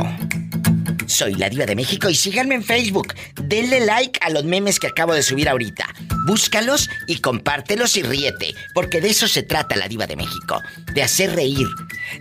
Soy 1.08 1.36
la 1.36 1.50
diva 1.50 1.66
de 1.66 1.76
México 1.76 2.10
y 2.10 2.16
síganme 2.16 2.56
en 2.56 2.64
Facebook. 2.64 3.14
Denle 3.36 3.86
like 3.86 4.20
a 4.22 4.30
los 4.30 4.44
memes 4.44 4.80
que 4.80 4.88
acabo 4.88 5.14
de 5.14 5.24
subir 5.24 5.48
ahorita. 5.48 5.86
Búscalos 6.26 6.90
y 7.08 7.20
compártelos 7.20 7.96
y 7.98 8.04
ríete, 8.04 8.56
porque 8.74 9.02
de 9.02 9.10
eso 9.10 9.28
se 9.28 9.44
trata 9.44 9.76
la 9.76 9.88
diva 9.88 10.08
de 10.08 10.16
México. 10.16 10.62
De 10.94 11.04
hacer 11.04 11.36
reír, 11.36 11.68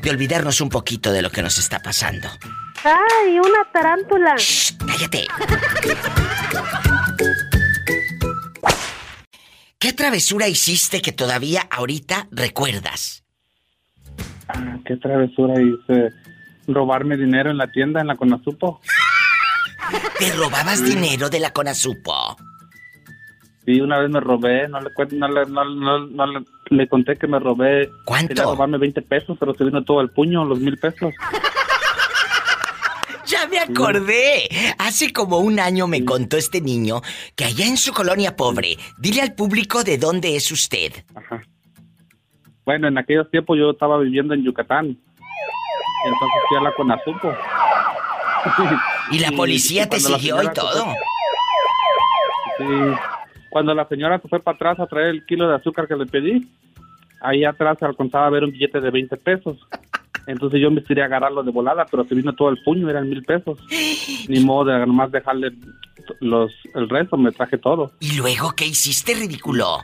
de 0.02 0.10
olvidarnos 0.10 0.60
un 0.60 0.68
poquito 0.68 1.12
de 1.12 1.22
lo 1.22 1.30
que 1.30 1.42
nos 1.42 1.56
está 1.58 1.80
pasando. 1.80 2.28
¡Ay, 2.84 3.38
una 3.38 3.64
tarántula! 3.72 4.36
¡Cállate! 4.86 5.26
¿Qué 9.84 9.92
travesura 9.92 10.48
hiciste 10.48 11.02
que 11.02 11.12
todavía 11.12 11.60
ahorita 11.70 12.28
recuerdas? 12.30 13.22
Ah, 14.48 14.78
¿Qué 14.86 14.96
travesura 14.96 15.60
hice? 15.60 16.08
Robarme 16.66 17.18
dinero 17.18 17.50
en 17.50 17.58
la 17.58 17.70
tienda, 17.70 18.00
en 18.00 18.06
la 18.06 18.16
Conasupo. 18.16 18.80
¿Te 20.18 20.32
robabas 20.32 20.82
dinero 20.82 21.28
de 21.28 21.38
la 21.38 21.52
Conasupo? 21.52 22.34
Sí, 23.66 23.78
una 23.82 23.98
vez 23.98 24.08
me 24.08 24.20
robé, 24.20 24.68
no 24.68 24.80
le, 24.80 24.88
no 25.18 25.28
le, 25.28 25.44
no, 25.50 25.64
no- 25.66 26.06
no 26.06 26.26
le, 26.28 26.44
le 26.70 26.88
conté 26.88 27.16
que 27.16 27.26
me 27.26 27.38
robé. 27.38 27.90
¿Cuánto? 28.06 28.28
Quería 28.28 28.44
robarme 28.44 28.78
20 28.78 29.02
pesos, 29.02 29.36
pero 29.38 29.52
se 29.52 29.64
vino 29.64 29.84
todo 29.84 30.00
el 30.00 30.08
puño, 30.08 30.46
los 30.46 30.60
mil 30.60 30.78
pesos. 30.78 31.12
Ya 33.34 33.48
me 33.48 33.58
acordé. 33.58 34.48
Hace 34.78 35.12
como 35.12 35.38
un 35.38 35.58
año 35.58 35.88
me 35.88 36.04
contó 36.04 36.36
este 36.36 36.60
niño 36.60 37.00
que 37.34 37.44
allá 37.44 37.66
en 37.66 37.76
su 37.76 37.92
colonia 37.92 38.36
pobre, 38.36 38.76
dile 38.96 39.22
al 39.22 39.34
público 39.34 39.82
de 39.82 39.98
dónde 39.98 40.36
es 40.36 40.52
usted. 40.52 40.92
Bueno, 42.64 42.86
en 42.86 42.96
aquellos 42.96 43.28
tiempos 43.30 43.58
yo 43.58 43.70
estaba 43.70 43.98
viviendo 43.98 44.34
en 44.34 44.44
Yucatán. 44.44 44.86
Entonces 44.86 46.38
fui 46.48 46.56
a 46.58 46.60
la 46.60 46.72
Conasupo. 46.74 47.34
Y 49.10 49.18
la 49.18 49.32
policía 49.32 49.88
te 49.88 49.98
siguió 49.98 50.40
y 50.40 50.48
todo. 50.52 50.94
Sí. 52.58 52.64
Cuando 53.50 53.74
la 53.74 53.88
señora 53.88 54.20
se 54.20 54.28
fue 54.28 54.40
para 54.40 54.54
atrás 54.54 54.80
a 54.80 54.86
traer 54.86 55.08
el 55.08 55.26
kilo 55.26 55.48
de 55.48 55.56
azúcar 55.56 55.88
que 55.88 55.96
le 55.96 56.06
pedí, 56.06 56.48
ahí 57.20 57.44
atrás 57.44 57.78
se 57.80 57.84
alcanzaba 57.84 58.26
a 58.26 58.30
ver 58.30 58.44
un 58.44 58.52
billete 58.52 58.80
de 58.80 58.90
20 58.90 59.16
pesos. 59.16 59.58
Entonces 60.26 60.60
yo 60.60 60.70
me 60.70 60.80
tiré 60.80 61.02
a 61.02 61.06
agarrarlo 61.06 61.42
de 61.42 61.50
volada, 61.50 61.86
pero 61.90 62.04
se 62.04 62.14
vino 62.14 62.34
todo 62.34 62.48
el 62.48 62.62
puño, 62.62 62.88
eran 62.88 63.08
mil 63.08 63.22
pesos. 63.24 63.58
Ni 64.28 64.40
modo 64.40 64.70
de 64.70 64.86
nomás 64.86 65.10
dejarle 65.12 65.52
los, 66.20 66.52
el 66.74 66.88
resto, 66.88 67.16
me 67.16 67.32
traje 67.32 67.58
todo. 67.58 67.92
¿Y 68.00 68.16
luego 68.16 68.52
qué 68.56 68.66
hiciste, 68.66 69.14
ridículo? 69.14 69.78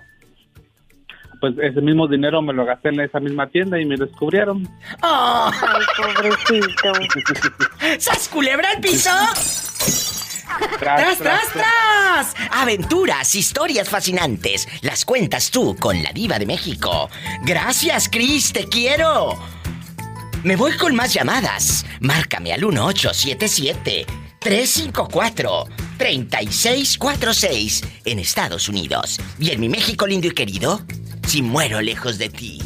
Pues 1.40 1.54
ese 1.58 1.80
mismo 1.80 2.06
dinero 2.06 2.42
me 2.42 2.52
lo 2.52 2.66
gasté 2.66 2.90
en 2.90 3.00
esa 3.00 3.18
misma 3.18 3.46
tienda 3.48 3.80
y 3.80 3.86
me 3.86 3.96
descubrieron. 3.96 4.68
¡Oh! 5.02 5.50
Ay, 5.50 5.84
pobrecito. 5.96 6.92
¡Sas 7.98 8.28
culebra 8.28 8.68
al 8.70 8.80
piso! 8.80 9.10
Tras, 10.78 10.78
¡Tras, 10.78 11.18
tras, 11.18 11.52
tras! 11.52 12.34
Aventuras, 12.50 13.34
historias 13.34 13.88
fascinantes. 13.88 14.68
Las 14.82 15.04
cuentas 15.06 15.50
tú 15.50 15.76
con 15.78 16.02
la 16.02 16.12
diva 16.12 16.38
de 16.38 16.44
México. 16.44 17.08
Gracias, 17.44 18.10
Cris, 18.10 18.52
te 18.52 18.64
quiero. 18.64 19.38
Me 20.42 20.56
voy 20.56 20.72
con 20.78 20.94
más 20.94 21.12
llamadas. 21.12 21.84
Márcame 22.00 22.54
al 22.54 22.60
1877 22.64 24.06
354 24.38 25.64
3646 25.98 27.82
en 28.06 28.18
Estados 28.18 28.66
Unidos. 28.70 29.20
Y 29.38 29.50
en 29.50 29.60
mi 29.60 29.68
México 29.68 30.06
lindo 30.06 30.28
y 30.28 30.30
querido, 30.30 30.80
si 31.26 31.42
muero 31.42 31.82
lejos 31.82 32.16
de 32.16 32.30
ti, 32.30 32.58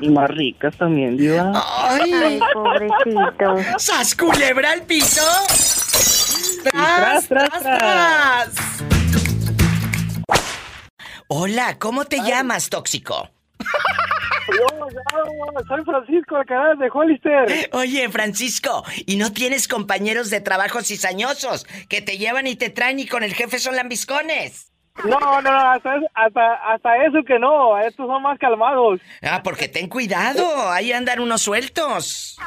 Y 0.00 0.08
más 0.10 0.30
ricas 0.30 0.76
también, 0.76 1.16
Diva. 1.16 1.52
¡Ay! 1.54 2.38
pobrecito. 2.54 3.78
¡Sas 3.78 4.14
culebra 4.14 4.72
al 4.72 4.82
piso! 4.82 5.22
tras, 6.62 7.28
tras, 7.28 7.62
tras. 7.62 8.97
Hola, 11.30 11.78
¿cómo 11.78 12.06
te 12.06 12.22
llamas, 12.22 12.70
tóxico? 12.70 13.28
soy 15.68 15.84
Francisco, 15.84 16.40
el 16.40 16.46
canal 16.46 16.78
de 16.78 16.88
Hollister. 16.90 17.68
Oye, 17.72 18.08
Francisco, 18.08 18.82
¿y 19.04 19.16
no 19.16 19.30
tienes 19.30 19.68
compañeros 19.68 20.30
de 20.30 20.40
trabajo 20.40 20.80
cizañosos 20.80 21.66
que 21.90 22.00
te 22.00 22.16
llevan 22.16 22.46
y 22.46 22.56
te 22.56 22.70
traen 22.70 22.98
y 22.98 23.06
con 23.06 23.22
el 23.22 23.34
jefe 23.34 23.58
son 23.58 23.76
lambiscones? 23.76 24.72
No, 25.04 25.20
no, 25.20 25.42
no, 25.42 25.50
hasta, 25.50 26.00
hasta, 26.14 26.54
hasta 26.72 27.04
eso 27.04 27.22
que 27.26 27.38
no, 27.38 27.78
estos 27.78 28.06
son 28.06 28.22
más 28.22 28.38
calmados. 28.38 28.98
Ah, 29.20 29.42
porque 29.44 29.68
ten 29.68 29.90
cuidado, 29.90 30.70
ahí 30.70 30.92
andan 30.92 31.20
unos 31.20 31.42
sueltos. 31.42 32.38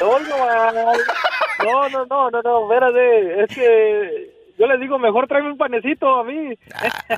No, 0.00 0.18
no, 0.18 0.72
no, 0.72 1.88
no, 1.88 2.06
no, 2.06 2.30
no, 2.30 2.42
no, 2.42 2.72
espérate, 2.72 3.44
es 3.44 3.54
que 3.54 4.39
yo 4.60 4.66
les 4.66 4.78
digo, 4.80 4.98
mejor 4.98 5.26
tráeme 5.26 5.50
un 5.52 5.56
panecito 5.56 6.20
a 6.20 6.24
mí. 6.24 6.54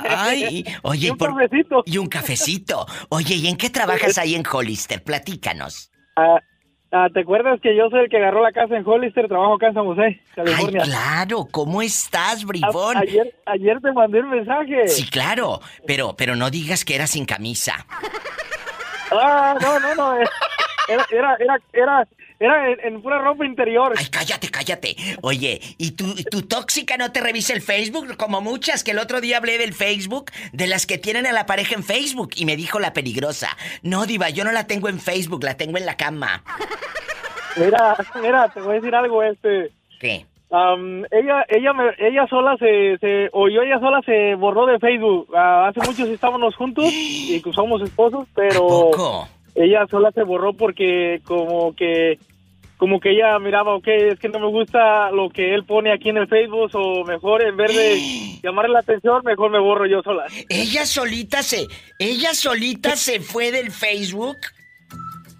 Ay, 0.09 0.65
oye, 0.83 1.09
Y 1.09 1.11
un 1.11 1.19
por- 1.19 1.35
cafecito. 1.37 1.83
Y 1.85 1.99
un 1.99 2.07
cafecito. 2.07 2.87
Oye, 3.11 3.35
¿y 3.35 3.49
en 3.49 3.57
qué 3.57 3.69
trabajas 3.69 4.17
ahí 4.19 4.35
en 4.37 4.45
Hollister? 4.51 5.03
Platícanos. 5.03 5.91
Ah, 6.17 6.39
ah, 6.93 7.09
¿Te 7.13 7.21
acuerdas 7.21 7.59
que 7.61 7.77
yo 7.77 7.89
soy 7.91 8.05
el 8.05 8.09
que 8.09 8.19
agarró 8.19 8.43
la 8.43 8.53
casa 8.53 8.77
en 8.77 8.87
Hollister? 8.87 9.27
Trabajo 9.29 9.55
acá 9.55 9.69
en 9.69 9.75
San 9.75 9.85
José, 9.85 10.03
Ay, 10.05 10.21
California. 10.37 10.83
claro, 10.85 11.49
¿cómo 11.51 11.83
estás, 11.83 12.45
bribón? 12.45 12.97
A- 12.97 13.01
ayer, 13.01 13.35
ayer 13.47 13.81
te 13.81 13.93
mandé 13.93 14.21
un 14.21 14.31
mensaje. 14.31 14.87
Sí, 14.89 15.09
claro, 15.09 15.61
pero, 15.87 16.15
pero 16.17 16.37
no 16.37 16.49
digas 16.51 16.85
que 16.85 16.95
era 16.95 17.07
sin 17.07 17.25
camisa. 17.27 17.87
Ah, 19.11 19.55
no, 19.61 19.79
no, 19.81 19.95
no. 19.95 20.21
eh, 20.21 20.25
Era, 20.89 21.07
era, 21.11 21.37
era, 21.39 21.59
era, 21.73 22.09
era 22.45 22.71
en, 22.71 22.95
en 22.95 23.03
pura 23.03 23.19
ropa 23.19 23.45
interior. 23.47 23.93
Ay, 23.97 24.07
cállate, 24.11 24.49
cállate. 24.51 24.97
Oye, 25.23 25.61
¿y 25.79 25.93
tu, 25.93 26.15
tu 26.31 26.43
tóxica 26.43 26.97
no 26.97 27.13
te 27.13 27.21
revisa 27.21 27.53
el 27.53 27.63
Facebook? 27.63 28.17
Como 28.17 28.41
muchas 28.41 28.83
que 28.85 28.91
el 28.91 28.99
otro 28.99 29.21
día 29.21 29.37
hablé 29.39 29.59
del 29.59 29.73
Facebook, 29.75 30.31
de 30.53 30.67
las 30.67 30.87
que 30.87 30.99
tienen 30.99 31.27
a 31.27 31.33
la 31.33 31.47
pareja 31.47 31.75
en 31.75 31.83
Facebook, 31.85 32.31
y 32.37 32.45
me 32.45 32.57
dijo 32.57 32.79
la 32.81 32.93
peligrosa. 32.93 33.49
No, 33.83 34.07
Diva, 34.07 34.31
yo 34.31 34.45
no 34.45 34.53
la 34.53 34.67
tengo 34.67 34.89
en 34.89 34.99
Facebook, 35.01 35.45
la 35.45 35.57
tengo 35.57 35.79
en 35.79 35.87
la 35.87 35.97
cama. 35.97 36.43
Mira, 37.57 37.97
mira, 38.23 38.49
te 38.49 38.61
voy 38.61 38.73
a 38.73 38.75
decir 38.81 38.95
algo, 38.95 39.23
este. 39.23 39.71
¿Qué? 40.01 40.25
am, 40.51 41.05
ella, 41.11 41.45
ella, 41.49 41.73
me- 41.73 41.95
ella 41.99 42.27
sola 42.29 42.57
se, 42.59 42.97
se, 42.99 43.29
o 43.33 43.49
yo 43.49 43.63
ella 43.63 43.79
sola 43.79 44.01
se 44.07 44.35
borró 44.37 44.67
de 44.67 44.79
Facebook. 44.79 45.29
Ah, 45.37 45.69
hace 45.69 45.81
mucho 45.81 46.07
sí 46.07 46.13
estábamos 46.13 46.55
juntos 46.57 46.87
y 46.91 47.41
que 47.43 47.53
somos 47.53 47.83
esposos, 47.83 48.27
pero 48.35 48.67
poco? 48.67 49.29
ella 49.55 49.87
sola 49.91 50.11
se 50.13 50.23
borró 50.23 50.55
porque 50.55 51.21
como 51.25 51.75
que, 51.75 52.19
como 52.83 52.99
que 52.99 53.13
ella 53.13 53.39
miraba, 53.39 53.77
ok, 53.77 53.87
es 53.87 54.19
que 54.19 54.29
no 54.29 54.41
me 54.41 54.49
gusta 54.49 55.13
lo 55.13 55.31
que 55.31 55.55
él 55.55 55.65
pone 55.65 55.93
aquí 55.93 56.09
en 56.09 56.17
el 56.17 56.27
Facebook, 56.27 56.69
o 56.75 57.05
mejor 57.05 57.41
en 57.45 57.57
vez 57.57 57.73
de 57.77 58.41
llamarle 58.43 58.73
la 58.73 58.81
atención, 58.81 59.23
mejor 59.25 59.53
me 59.53 59.61
borro 59.61 59.87
yo 59.87 60.03
sola. 60.03 60.25
Ella 60.49 60.85
solita 60.85 61.45
se, 61.45 61.69
ella 62.01 62.35
solita 62.35 62.97
se 62.97 63.21
fue 63.21 63.53
del 63.53 63.71
Facebook. 63.71 64.37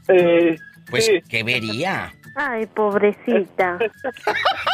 Eh, 0.07 0.57
Pues, 0.89 1.07
sí. 1.07 1.21
¿qué 1.29 1.43
vería? 1.43 2.15
Ay, 2.37 2.65
pobrecita. 2.67 3.77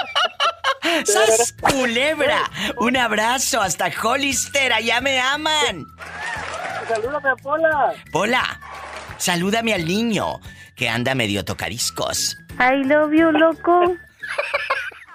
¡Sas 1.07 1.55
culebra! 1.55 2.51
Un 2.77 2.99
abrazo 2.99 3.63
hasta 3.63 3.91
Hollister, 4.03 4.75
allá 4.75 5.01
me 5.01 5.19
aman. 5.19 5.87
Salúdame 6.87 7.31
a 7.31 7.37
Pola. 7.37 7.95
Pola, 8.13 8.61
salúdame 9.17 9.73
al 9.73 9.87
niño 9.87 10.39
que 10.77 10.91
anda 10.91 11.15
medio 11.15 11.47
tocadiscos. 11.47 12.37
I 12.59 12.83
love 12.85 13.13
you, 13.15 13.31
loco. 13.33 13.97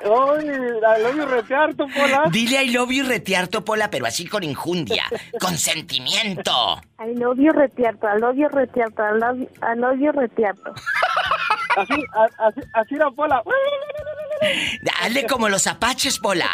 Ay, 0.05 0.45
la 0.81 0.97
love 0.97 1.15
you 1.15 1.25
retearto, 1.25 1.87
Pola. 1.87 2.23
Dile 2.29 2.61
I 2.63 2.71
love 2.71 2.91
you 2.91 3.05
retiarto, 3.05 3.63
Pola, 3.63 3.89
pero 3.89 4.05
así 4.05 4.27
con 4.27 4.43
injundia, 4.43 5.05
con 5.39 5.57
sentimiento. 5.57 6.81
I 6.99 7.15
love 7.15 7.37
you, 7.39 7.51
retiarto. 7.53 8.07
I 8.07 8.19
love 8.19 8.35
you, 8.35 8.49
retiarto. 8.49 9.01
I 9.01 9.17
love 9.17 9.39
you, 9.39 9.49
I 9.61 9.75
love 9.77 9.97
you, 9.99 10.11
retiarto. 10.11 10.73
Así, 11.77 12.03
a- 12.15 12.47
así, 12.47 12.59
así 12.73 12.95
era 12.95 13.09
Pola. 13.11 13.41
Dale 14.81 15.25
como 15.25 15.47
los 15.47 15.67
apaches, 15.67 16.19
Pola. 16.19 16.49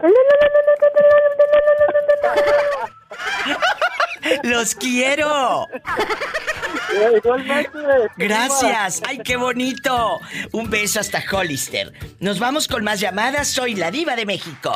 ¡Los 4.42 4.74
quiero! 4.74 5.66
Igualmente. 7.16 7.70
Gracias. 8.16 9.02
¡Ay, 9.06 9.18
qué 9.18 9.36
bonito! 9.36 10.20
Un 10.52 10.68
beso 10.70 11.00
hasta 11.00 11.22
Hollister. 11.30 11.92
Nos 12.20 12.38
vamos 12.38 12.68
con 12.68 12.84
más 12.84 13.00
llamadas. 13.00 13.48
Soy 13.48 13.74
la 13.74 13.90
diva 13.90 14.16
de 14.16 14.26
México. 14.26 14.72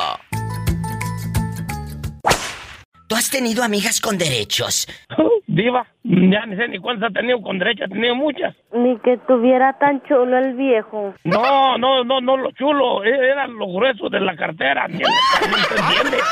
¿Tú 3.07 3.15
has 3.15 3.29
tenido 3.29 3.63
amigas 3.63 3.99
con 4.01 4.17
derechos? 4.17 4.87
Viva, 5.45 5.85
ya 6.03 6.45
ni 6.47 6.55
sé 6.55 6.67
ni 6.67 6.79
cuántas 6.79 7.11
ha 7.11 7.13
tenido 7.13 7.39
con 7.39 7.59
derecho, 7.59 7.83
ha 7.83 7.87
tenido 7.87 8.15
muchas. 8.15 8.55
Ni 8.71 8.97
que 9.01 9.17
tuviera 9.27 9.77
tan 9.77 10.01
chulo 10.07 10.35
el 10.39 10.55
viejo. 10.55 11.13
No, 11.25 11.77
no, 11.77 12.03
no, 12.03 12.21
no 12.21 12.37
lo 12.37 12.51
chulo, 12.53 13.03
e- 13.03 13.09
era 13.29 13.45
lo 13.45 13.67
grueso 13.71 14.09
de 14.09 14.19
la 14.19 14.35
cartera, 14.35 14.85
¿entiendes? 14.89 16.23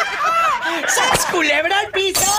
¿Sas 0.87 1.25
culebra 1.31 1.79
al 1.79 1.91
piso? 1.91 2.31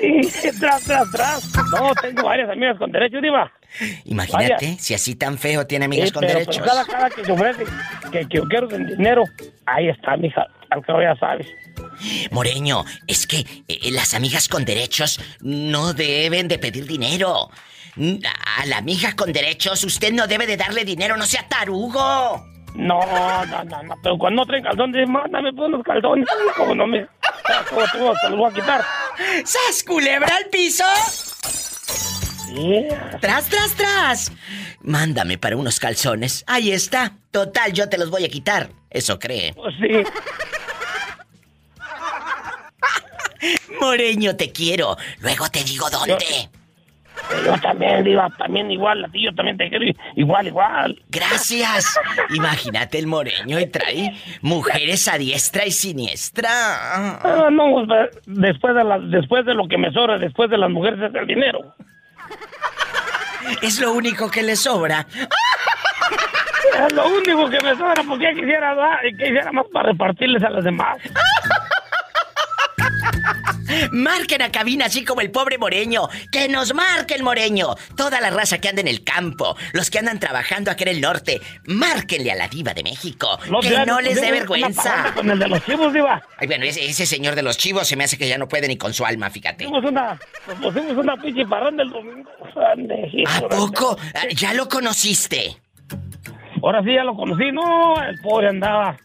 Y 0.00 0.22
tras, 0.58 0.84
tras, 0.84 1.10
tras. 1.10 1.52
No, 1.70 1.94
tengo 2.00 2.22
varias 2.24 2.48
amigas 2.50 2.78
con 2.78 2.90
derecho, 2.90 3.20
Diva. 3.20 3.50
Imagínate, 4.04 4.66
Vaya. 4.66 4.78
si 4.78 4.94
así 4.94 5.14
tan 5.16 5.38
feo 5.38 5.66
tiene 5.66 5.84
amigas 5.86 6.08
Sí, 6.08 6.12
con 6.14 6.20
pero, 6.22 6.32
derechos. 6.40 6.56
pero 6.58 6.66
cada, 6.70 6.84
cada 6.86 7.10
que 7.10 7.24
se 7.24 7.32
ofrece 7.32 7.64
que, 8.10 8.20
que 8.28 8.36
yo 8.36 8.44
quiero 8.48 8.68
el 8.70 8.86
dinero, 8.96 9.24
ahí 9.66 9.88
está, 9.88 10.16
mija, 10.16 10.46
al 10.70 10.84
cabo 10.84 11.00
ya 11.02 11.14
sabes. 11.16 11.46
Moreño, 12.30 12.84
es 13.06 13.26
que 13.26 13.44
eh, 13.68 13.90
las 13.92 14.14
amigas 14.14 14.48
con 14.48 14.64
derechos 14.64 15.20
no 15.40 15.92
deben 15.94 16.48
de 16.48 16.58
pedir 16.58 16.86
dinero. 16.86 17.48
Mm, 17.96 18.16
A 18.58 18.66
la 18.66 18.78
amiga 18.78 19.14
con 19.14 19.32
derechos 19.32 19.84
usted 19.84 20.12
no 20.12 20.26
debe 20.26 20.46
de 20.46 20.56
darle 20.56 20.84
dinero, 20.84 21.16
no 21.16 21.26
sea 21.26 21.46
tarugo. 21.48 22.46
No, 22.74 23.00
no, 23.04 23.64
no, 23.64 23.82
no, 23.82 23.94
pero 24.02 24.16
cuando 24.16 24.40
no 24.42 24.46
traen 24.46 24.64
calzones, 24.64 25.06
mándame 25.06 25.52
por 25.52 25.66
unos 25.66 25.82
calzones, 25.84 26.26
como 26.56 26.74
no 26.74 26.86
me... 26.86 27.06
¿Cómo 27.68 27.82
tú 27.92 28.12
te 28.22 28.28
los 28.30 28.38
voy 28.38 28.50
a 28.50 28.54
quitar? 28.54 28.84
¡Sas 29.44 29.82
culebra 29.84 30.36
al 30.36 30.46
piso! 30.46 30.84
¡Tras, 33.20 33.48
tras, 33.48 33.74
tras! 33.74 34.32
Mándame 34.82 35.38
para 35.38 35.56
unos 35.56 35.80
calzones. 35.80 36.44
Ahí 36.46 36.72
está. 36.72 37.16
Total, 37.30 37.72
yo 37.72 37.88
te 37.88 37.98
los 37.98 38.10
voy 38.10 38.24
a 38.24 38.28
quitar. 38.28 38.70
Eso 38.90 39.18
cree. 39.18 39.54
Pues 39.54 39.74
sí. 39.80 40.02
Moreño, 43.80 44.36
te 44.36 44.52
quiero. 44.52 44.96
Luego 45.20 45.48
te 45.48 45.64
digo 45.64 45.88
dónde. 45.90 46.16
Yo 46.20 46.61
también, 47.62 48.04
Diva, 48.04 48.28
también 48.38 48.70
igual, 48.70 49.04
a 49.04 49.08
ti 49.08 49.24
yo 49.24 49.34
también 49.34 49.56
te 49.56 49.68
quiero 49.68 49.84
igual, 50.16 50.46
igual. 50.46 51.02
Gracias. 51.08 51.98
Imagínate 52.34 52.98
el 52.98 53.06
moreño 53.06 53.58
y 53.60 53.66
trae 53.66 54.14
mujeres 54.40 55.08
a 55.08 55.18
diestra 55.18 55.66
y 55.66 55.70
siniestra. 55.70 56.48
Ah, 56.50 57.48
no, 57.50 57.86
después 58.26 58.74
de, 58.74 58.84
la, 58.84 58.98
después 58.98 59.44
de 59.46 59.54
lo 59.54 59.68
que 59.68 59.78
me 59.78 59.92
sobra, 59.92 60.18
después 60.18 60.50
de 60.50 60.58
las 60.58 60.70
mujeres 60.70 61.00
es 61.00 61.14
el 61.14 61.26
dinero. 61.26 61.74
Es 63.60 63.80
lo 63.80 63.92
único 63.92 64.30
que 64.30 64.42
le 64.42 64.56
sobra. 64.56 65.06
Es 66.86 66.92
lo 66.92 67.08
único 67.08 67.50
que 67.50 67.60
me 67.60 67.76
sobra 67.76 68.02
porque 68.06 68.34
quisiera 68.34 68.74
dar, 68.74 69.00
quisiera 69.02 69.52
más 69.52 69.66
para 69.72 69.90
repartirles 69.90 70.42
a 70.42 70.50
las 70.50 70.64
demás. 70.64 70.98
Marquen 73.92 74.42
a 74.42 74.50
cabina 74.50 74.86
así 74.86 75.04
como 75.04 75.20
el 75.20 75.30
pobre 75.30 75.58
moreño. 75.58 76.08
Que 76.30 76.48
nos 76.48 76.74
marque 76.74 77.14
el 77.14 77.22
moreño. 77.22 77.74
Toda 77.96 78.20
la 78.20 78.30
raza 78.30 78.58
que 78.58 78.68
anda 78.68 78.80
en 78.80 78.88
el 78.88 79.04
campo. 79.04 79.56
Los 79.72 79.90
que 79.90 79.98
andan 79.98 80.18
trabajando 80.18 80.70
aquí 80.70 80.84
en 80.84 80.88
el 80.90 81.00
norte. 81.00 81.40
Márquenle 81.66 82.32
a 82.32 82.34
la 82.34 82.48
diva 82.48 82.74
de 82.74 82.82
México. 82.82 83.38
que 83.60 83.70
ya 83.70 83.84
no 83.84 84.00
les 84.00 84.20
dé 84.20 84.30
vergüenza. 84.32 85.12
Con 85.14 85.30
el 85.30 85.38
de 85.38 85.48
los 85.48 85.64
chivos, 85.64 85.92
Diva. 85.92 86.22
Ay, 86.38 86.46
bueno, 86.46 86.64
ese, 86.64 86.84
ese 86.84 87.06
señor 87.06 87.34
de 87.34 87.42
los 87.42 87.56
chivos 87.58 87.86
se 87.86 87.96
me 87.96 88.04
hace 88.04 88.16
que 88.18 88.28
ya 88.28 88.38
no 88.38 88.48
puede 88.48 88.68
ni 88.68 88.76
con 88.76 88.92
su 88.92 89.04
alma, 89.04 89.30
fíjate. 89.30 89.64
Pusimos 89.64 89.90
una, 89.90 90.18
nos 90.46 90.58
pusimos 90.58 90.96
una 90.96 91.16
pinche 91.16 91.46
parranda 91.46 91.82
el 91.82 91.90
domingo. 91.90 92.30
¿A 93.26 93.48
poco? 93.48 93.96
Ah, 94.14 94.26
¿Ya 94.34 94.54
lo 94.54 94.68
conociste? 94.68 95.56
Ahora 96.62 96.82
sí 96.84 96.94
ya 96.94 97.02
lo 97.02 97.14
conocí, 97.16 97.50
no, 97.50 98.00
el 98.02 98.18
pobre 98.20 98.48
andaba, 98.48 98.96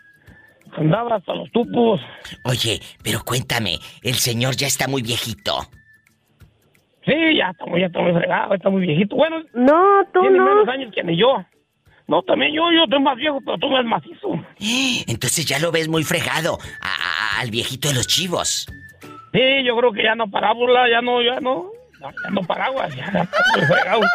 andaba 0.77 1.15
hasta 1.17 1.33
los 1.33 1.51
tupos. 1.51 2.01
Oye, 2.43 2.81
pero 3.03 3.23
cuéntame, 3.23 3.79
el 4.03 4.15
señor 4.15 4.55
ya 4.55 4.67
está 4.67 4.87
muy 4.87 5.01
viejito. 5.01 5.59
Sí, 7.05 7.13
ya 7.37 7.51
está 7.51 7.65
muy, 7.65 7.79
ya 7.79 7.87
está 7.87 8.01
muy 8.01 8.11
fregado, 8.13 8.53
está 8.53 8.69
muy 8.69 8.81
viejito. 8.81 9.15
Bueno, 9.15 9.37
No, 9.53 10.03
tú 10.13 10.21
tiene 10.21 10.37
no. 10.37 10.45
menos 10.45 10.67
años 10.67 10.91
que 10.93 11.03
ni 11.03 11.17
yo. 11.17 11.45
No, 12.07 12.21
también 12.23 12.53
yo, 12.53 12.63
yo 12.71 12.83
estoy 12.85 13.01
más 13.01 13.15
viejo, 13.17 13.39
pero 13.45 13.57
tú 13.57 13.69
más 13.69 13.85
macizo. 13.85 14.29
Entonces 15.07 15.45
ya 15.45 15.59
lo 15.59 15.71
ves 15.71 15.87
muy 15.87 16.03
fregado 16.03 16.57
a- 16.81 17.37
a- 17.37 17.39
al 17.41 17.49
viejito 17.51 17.87
de 17.89 17.95
los 17.95 18.07
chivos. 18.07 18.65
Sí, 19.33 19.63
yo 19.65 19.77
creo 19.77 19.91
que 19.91 20.03
ya 20.03 20.15
no 20.15 20.29
parábola, 20.29 20.89
ya 20.89 21.01
no, 21.01 21.21
ya 21.21 21.39
no. 21.39 21.71
Ya 22.01 22.29
no 22.31 22.41
paraguas, 22.41 22.95
ya 22.95 23.05
estoy 23.05 23.65
fregado. 23.67 24.01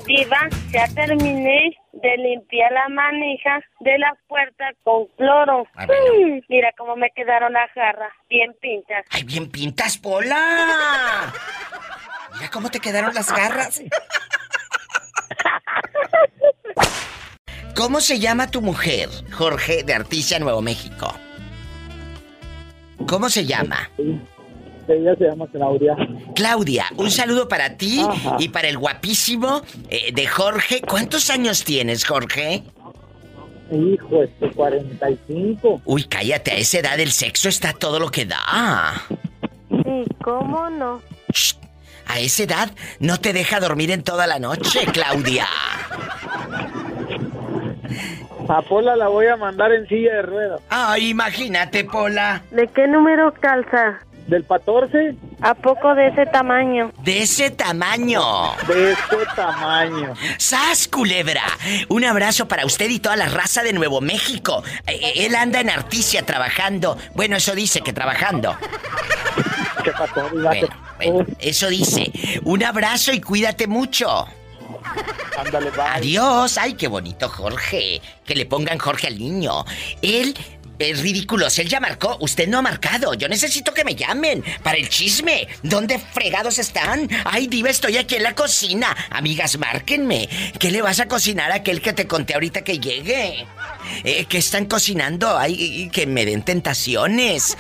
Diva, 0.07 0.49
ya 0.73 0.89
terminé 0.89 1.77
de 2.03 2.17
limpiar 2.17 2.73
la 2.73 2.89
manija 2.89 3.61
de 3.81 3.99
la 3.99 4.17
puerta 4.29 4.65
con 4.83 5.07
cloro. 5.17 5.67
Ah, 5.75 5.87
bueno. 5.87 6.37
Mm, 6.37 6.41
mira 6.49 6.73
cómo 6.77 6.97
me 6.97 7.11
quedaron 7.11 7.53
las 7.53 7.73
garras, 7.75 8.13
bien 8.29 8.55
pintas. 8.61 9.05
¡Ay, 9.11 9.25
bien 9.25 9.51
pintas, 9.51 9.99
Pola! 9.99 11.33
Mira 12.35 12.51
cómo 12.51 12.71
te 12.71 12.81
quedaron 12.81 13.15
las 13.15 13.33
garras. 13.33 13.83
¿Cómo 17.77 18.01
se 18.01 18.19
llama 18.19 18.51
tu 18.51 18.61
mujer, 18.61 19.09
Jorge, 19.33 19.83
de 19.83 19.95
Articia, 19.95 20.39
Nuevo 20.39 20.61
México? 20.61 21.15
¿Cómo 23.09 23.29
se 23.29 23.47
llama? 23.47 23.91
Ella 24.89 25.15
se 25.17 25.25
llama 25.25 25.47
Claudia. 25.53 25.97
Claudia, 26.35 26.87
un 26.97 27.11
saludo 27.11 27.49
para 27.49 27.77
ti 27.77 28.01
Ajá. 28.07 28.37
y 28.39 28.49
para 28.49 28.69
el 28.69 28.79
guapísimo 28.79 29.63
eh, 29.89 30.13
de 30.13 30.27
Jorge. 30.27 30.81
¿Cuántos 30.83 31.31
años 31.31 31.65
tienes, 31.65 32.05
Jorge? 32.05 32.63
Hijo, 33.71 34.23
este 34.23 34.51
45. 34.51 35.83
Uy, 35.85 36.05
cállate, 36.05 36.51
a 36.51 36.57
esa 36.57 36.81
edad 36.81 37.01
el 37.01 37.11
sexo 37.11 37.49
está 37.49 37.73
todo 37.73 37.99
lo 37.99 38.11
que 38.11 38.27
da. 38.27 38.93
Sí, 39.71 40.05
¿cómo 40.23 40.69
no? 40.69 41.01
A 42.07 42.19
esa 42.19 42.43
edad 42.43 42.71
no 42.99 43.19
te 43.19 43.33
deja 43.33 43.61
dormir 43.61 43.91
en 43.91 44.03
toda 44.03 44.27
la 44.27 44.39
noche, 44.39 44.81
Claudia. 44.93 45.47
A 48.49 48.61
Pola 48.63 48.97
la 48.97 49.09
voy 49.09 49.27
a 49.29 49.37
mandar 49.37 49.73
en 49.73 49.87
silla 49.89 50.17
de 50.17 50.23
ruedas. 50.23 50.61
Ay, 50.69 51.09
imagínate, 51.11 51.85
Pola. 51.85 52.43
¿De 52.51 52.67
qué 52.69 52.87
número 52.87 53.33
calza? 53.41 54.01
¿Del 54.27 54.47
14? 54.47 55.15
¿A 55.41 55.55
poco 55.55 55.95
de 55.95 56.09
ese 56.09 56.27
tamaño? 56.27 56.93
De 57.03 57.23
ese 57.23 57.51
tamaño. 57.51 58.23
De 58.67 58.93
ese 58.93 59.17
tamaño. 59.35 60.15
¡Sas, 60.39 60.89
culebra! 60.89 61.43
Un 61.89 62.05
abrazo 62.05 62.47
para 62.47 62.65
usted 62.65 62.89
y 62.89 63.01
toda 63.01 63.17
la 63.17 63.29
raza 63.29 63.63
de 63.63 63.73
Nuevo 63.73 64.01
México. 64.01 64.63
Eh, 64.87 65.27
Él 65.27 65.35
anda 65.35 65.61
en 65.61 65.71
Articia 65.71 66.25
trabajando. 66.25 66.97
Bueno, 67.15 67.37
eso 67.37 67.55
dice 67.55 67.81
que 67.81 67.93
trabajando. 67.93 68.57
¿Qué 69.85 69.91
pasó, 69.91 70.29
Diva? 70.31 70.51
Bueno, 70.51 70.69
bueno, 70.97 71.27
eso 71.41 71.69
dice. 71.69 72.13
Un 72.45 72.63
abrazo 72.63 73.13
y 73.13 73.21
cuídate 73.21 73.67
mucho. 73.67 74.27
Ándale, 75.37 75.71
va. 75.71 75.95
Adiós. 75.95 76.59
Ay, 76.59 76.75
qué 76.75 76.87
bonito, 76.89 77.29
Jorge. 77.29 78.01
Que 78.25 78.35
le 78.35 78.47
pongan 78.47 78.79
Jorge 78.79 79.09
al 79.09 79.19
niño. 79.19 79.65
Él 80.01 80.37
es 80.91 81.01
ridículo. 81.01 81.47
Él 81.57 81.69
ya 81.69 81.81
marcó. 81.81 82.17
Usted 82.21 82.49
no 82.49 82.59
ha 82.59 82.63
marcado. 82.63 83.15
Yo 83.15 83.29
necesito 83.29 83.73
que 83.73 83.85
me 83.85 83.95
llamen 83.95 84.45
para 84.63 84.79
el 84.79 84.89
chisme. 84.89 85.49
¿Dónde 85.63 85.99
fregados 85.99 86.59
están? 86.59 87.09
Ay, 87.25 87.47
diva, 87.47 87.71
estoy 87.71 87.97
aquí 87.97 88.17
en 88.17 88.23
la 88.23 88.35
cocina. 88.35 88.97
Amigas, 89.11 89.59
márquenme. 89.59 90.29
¿Qué 90.59 90.71
le 90.71 90.83
vas 90.83 91.01
a 91.01 91.09
cocinar 91.09 91.53
a 91.53 91.57
aquel 91.57 91.81
que 91.81 91.93
te 91.93 92.07
conté 92.07 92.35
ahorita 92.35 92.63
que 92.63 92.79
llegue? 92.79 93.47
Eh, 94.05 94.27
¿Qué 94.29 94.39
están 94.39 94.67
cocinando? 94.67 95.37
Ay, 95.39 95.91
que 95.93 96.07
me 96.07 96.25
den 96.25 96.43
tentaciones. 96.43 97.57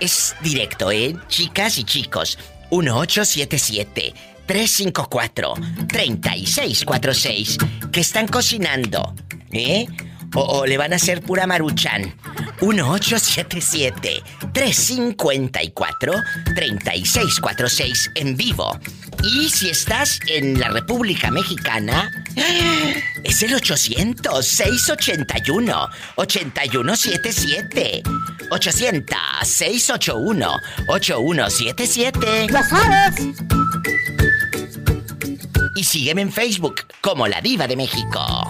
Es 0.00 0.34
directo, 0.40 0.90
¿eh? 0.90 1.14
Chicas 1.28 1.78
y 1.78 1.84
chicos. 1.84 2.38
1877 2.70 4.14
354 4.46 5.54
3646. 5.88 7.58
¿Qué 7.92 8.00
están 8.00 8.26
cocinando? 8.28 9.14
¿Eh? 9.52 9.86
O, 10.34 10.40
o 10.40 10.66
le 10.66 10.78
van 10.78 10.92
a 10.92 10.96
hacer 10.96 11.22
pura 11.22 11.46
maruchan. 11.46 12.14
1877 12.60 14.22
354 14.52 16.12
3646 16.54 18.10
en 18.14 18.36
vivo. 18.36 18.78
Y 19.22 19.48
si 19.50 19.70
estás 19.70 20.18
en 20.26 20.58
la 20.58 20.68
República 20.68 21.30
Mexicana, 21.30 22.10
es 23.22 23.42
el 23.42 23.54
800 23.54 24.44
681 24.44 25.88
8177. 26.16 28.02
800 28.50 29.18
681 29.44 30.56
8177. 30.88 32.46
¡Ya 32.50 32.62
sabes! 32.62 33.14
Y 35.76 35.84
sígueme 35.84 36.22
en 36.22 36.32
Facebook 36.32 36.86
como 37.00 37.26
La 37.28 37.40
Diva 37.40 37.66
de 37.66 37.76
México. 37.76 38.46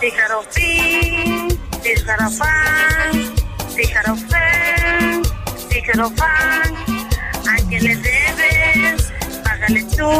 Tijarofín, 0.00 1.60
tijarofán, 1.82 3.34
tijarofén, 3.76 5.22
tijarofán. 5.70 6.74
¿A 7.48 7.56
quién 7.68 7.84
le 7.84 7.96
debes? 7.96 9.12
Págale 9.44 9.84
tú. 9.96 10.10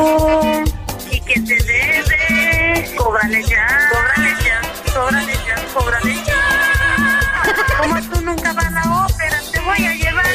¿Y 1.11 1.21
que 1.21 1.41
te 1.41 1.57
debe? 1.63 2.95
Cóbrale 2.97 3.43
ya, 3.45 3.91
cóbrale 3.91 4.35
ya, 4.45 4.61
cóbrale 4.95 5.35
ya, 5.47 5.57
cóbrale 5.75 6.15
ya. 6.25 6.41
Como 7.79 8.01
tú 8.09 8.21
nunca 8.23 8.53
vas 8.53 8.67
a 8.67 8.71
la 8.71 9.07
ópera, 9.07 9.39
te 9.53 9.61
voy 9.61 9.85
a 9.85 9.95
llevar. 9.95 10.27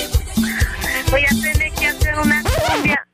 Voy 1.09 1.23
a 1.25 1.29
tener 1.29 1.71
que 1.73 1.87
hacer 1.87 2.19
una 2.19 2.43
cumbia. 2.43 3.07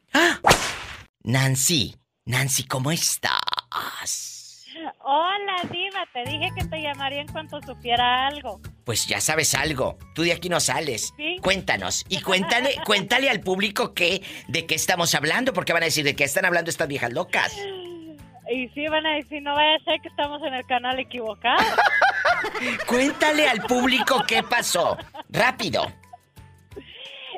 Nancy, 1.23 1.95
Nancy, 2.27 2.63
¿cómo 2.65 2.89
estás? 2.89 4.65
Hola, 5.03 5.57
Diva. 5.71 6.07
Te 6.11 6.23
dije 6.23 6.49
que 6.57 6.65
te 6.65 6.81
llamaría 6.81 7.21
en 7.21 7.27
cuanto 7.27 7.61
supiera 7.61 8.25
algo. 8.25 8.59
Pues 8.83 9.05
ya 9.05 9.21
sabes 9.21 9.53
algo. 9.53 9.99
Tú 10.15 10.23
de 10.23 10.33
aquí 10.33 10.49
no 10.49 10.59
sales. 10.59 11.13
Sí. 11.17 11.37
Cuéntanos. 11.43 12.03
Y 12.09 12.21
cuéntale, 12.21 12.77
cuéntale 12.85 13.29
al 13.29 13.41
público 13.41 13.93
que 13.93 14.23
de 14.47 14.65
qué 14.65 14.73
estamos 14.73 15.13
hablando, 15.13 15.53
porque 15.53 15.71
van 15.71 15.83
a 15.83 15.85
decir 15.85 16.03
de 16.03 16.15
qué 16.15 16.23
están 16.23 16.45
hablando 16.45 16.71
estas 16.71 16.87
viejas 16.87 17.13
locas. 17.13 17.55
Y 18.51 18.69
sí 18.69 18.87
van 18.87 19.05
a 19.05 19.13
decir, 19.17 19.43
no 19.43 19.53
vaya 19.53 19.75
a 19.75 19.83
ser 19.83 20.01
que 20.01 20.07
estamos 20.07 20.41
en 20.41 20.55
el 20.55 20.65
canal 20.65 20.97
equivocado. 20.97 21.63
Cuéntale 22.87 23.47
al 23.47 23.61
público 23.61 24.23
qué 24.27 24.41
pasó. 24.41 24.97
Rápido. 25.29 25.91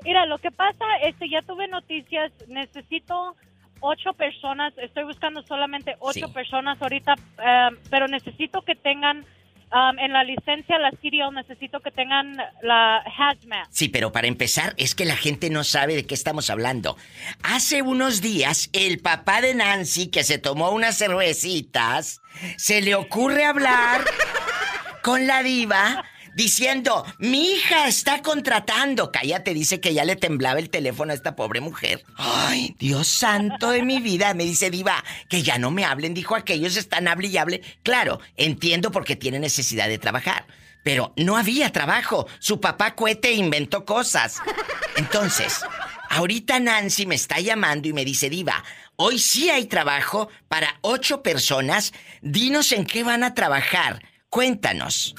Mira, 0.04 0.26
lo 0.28 0.38
que 0.38 0.52
pasa 0.52 0.86
es 1.04 1.14
que 1.18 1.30
ya 1.30 1.42
tuve 1.42 1.68
noticias. 1.68 2.32
Necesito 2.48 3.36
ocho 3.82 4.14
personas. 4.14 4.74
Estoy 4.78 5.04
buscando 5.06 5.42
solamente 5.44 5.96
ocho 6.00 6.28
Sí. 6.28 6.34
personas 6.34 6.82
ahorita, 6.82 7.14
eh, 7.44 7.70
pero 7.90 8.08
necesito 8.08 8.62
que 8.64 8.76
tengan 8.76 9.26
um, 9.70 10.00
en 10.00 10.14
la 10.14 10.24
licencia, 10.24 10.80
la 10.80 10.92
CDL, 10.92 11.34
necesito 11.34 11.82
que 11.82 11.92
tengan 11.92 12.38
la 12.62 12.98
hazmat. 13.00 13.68
Sí, 13.70 13.90
pero 13.90 14.14
para 14.14 14.28
empezar, 14.28 14.74
es 14.78 14.96
que 14.96 15.04
la 15.04 15.18
gente 15.18 15.50
no 15.50 15.66
sabe 15.66 15.96
de 15.96 16.06
qué 16.06 16.14
estamos 16.14 16.50
hablando. 16.50 16.96
Hace 17.44 17.82
unos 17.82 18.22
días, 18.22 18.70
el 18.72 19.00
papá 19.00 19.42
de 19.42 19.54
Nancy, 19.56 20.08
que 20.10 20.24
se 20.24 20.38
tomó 20.38 20.72
unas 20.72 20.98
cervecitas, 20.98 22.22
se 22.56 22.82
le 22.82 22.96
ocurre 22.96 23.44
hablar 23.44 24.06
con 25.04 25.28
la 25.28 25.44
diva 25.44 26.06
diciendo, 26.38 27.04
mi 27.18 27.54
hija 27.54 27.88
está 27.88 28.22
contratando. 28.22 29.12
Cállate, 29.12 29.56
dice 29.56 29.82
que 29.82 29.96
ya 29.96 30.06
le 30.06 30.16
temblaba 30.16 30.60
el 30.60 30.70
teléfono 30.70 31.12
a 31.12 31.16
esta 31.16 31.36
pobre 31.36 31.62
mujer. 31.62 32.04
Ay, 32.16 32.76
Dios 32.78 33.08
santo 33.08 33.72
de 33.72 33.82
mi 33.82 34.00
vida. 34.00 34.36
Me 34.36 34.44
dice 34.44 34.70
diva, 34.70 35.04
que 35.30 35.42
ya 35.42 35.58
no 35.58 35.72
me 35.72 35.84
hablen. 35.84 36.14
Dijo 36.14 36.36
aquellos 36.36 36.78
están 36.78 37.08
hable 37.08 37.30
y 37.30 37.38
hable. 37.38 37.62
Claro, 37.82 38.20
entiendo 38.36 38.92
porque 38.92 39.16
tiene 39.16 39.40
necesidad 39.40 39.88
de 39.88 39.98
trabajar. 39.98 40.46
Pero 40.84 41.12
no 41.18 41.38
había 41.38 41.72
trabajo. 41.72 42.28
Su 42.38 42.62
papá 42.62 42.94
cohete 42.94 43.32
inventó 43.34 43.84
cosas. 43.84 44.38
Entonces, 44.96 45.62
ahorita 46.12 46.60
Nancy 46.60 47.08
me 47.08 47.16
está 47.16 47.40
llamando 47.40 47.88
y 47.88 47.94
me 47.94 48.06
dice, 48.06 48.30
Diva, 48.30 48.64
hoy 48.96 49.18
sí 49.18 49.50
hay 49.50 49.66
trabajo 49.66 50.30
para 50.48 50.78
ocho 50.82 51.24
personas. 51.24 51.94
Dinos 52.22 52.72
en 52.74 52.86
qué 52.86 53.04
van 53.04 53.24
a 53.24 53.34
trabajar. 53.34 54.04
Cuéntanos. 54.30 55.16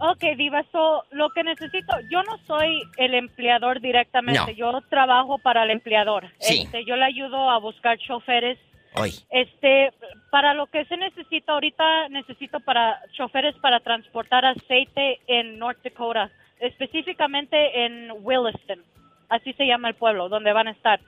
Ok, 0.00 0.36
Diva, 0.36 0.64
so, 0.72 1.04
lo 1.10 1.28
que 1.30 1.42
necesito, 1.44 1.94
yo 2.10 2.22
no 2.22 2.38
soy 2.46 2.82
el 2.96 3.14
empleador 3.14 3.80
directamente, 3.80 4.40
No. 4.40 4.50
yo 4.52 4.80
trabajo 4.88 5.38
para 5.38 5.64
el 5.64 5.70
empleador. 5.70 6.30
Sí. 6.40 6.62
Este, 6.64 6.84
yo 6.86 6.96
le 6.96 7.04
ayudo 7.04 7.50
a 7.50 7.58
buscar 7.58 7.98
choferes. 7.98 8.58
Hoy. 8.94 9.12
Este, 9.30 9.92
para 10.30 10.54
lo 10.54 10.66
que 10.66 10.84
se 10.86 10.96
necesita 10.96 11.52
ahorita, 11.52 12.08
necesito 12.08 12.60
para 12.60 12.98
choferes 13.12 13.54
para 13.60 13.80
transportar 13.80 14.44
aceite 14.44 15.20
en 15.28 15.58
North 15.58 15.78
Dakota, 15.84 16.30
específicamente 16.60 17.84
en 17.84 18.10
Williston. 18.20 18.82
así 19.28 19.52
se 19.52 19.64
llama 19.64 19.88
el 19.88 19.94
pueblo, 19.94 20.28
donde 20.28 20.52
van 20.52 20.66
a 20.66 20.72
estar. 20.72 20.98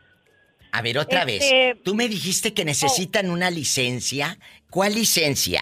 A 0.70 0.80
ver, 0.80 0.96
otra 0.96 1.22
Este- 1.22 1.72
vez. 1.74 1.82
Tú 1.82 1.94
me 1.96 2.06
dijiste 2.08 2.54
que 2.54 2.64
necesitan 2.64 3.28
una 3.30 3.50
licencia. 3.50 4.38
¿Cuál 4.70 4.94
licencia? 4.94 5.60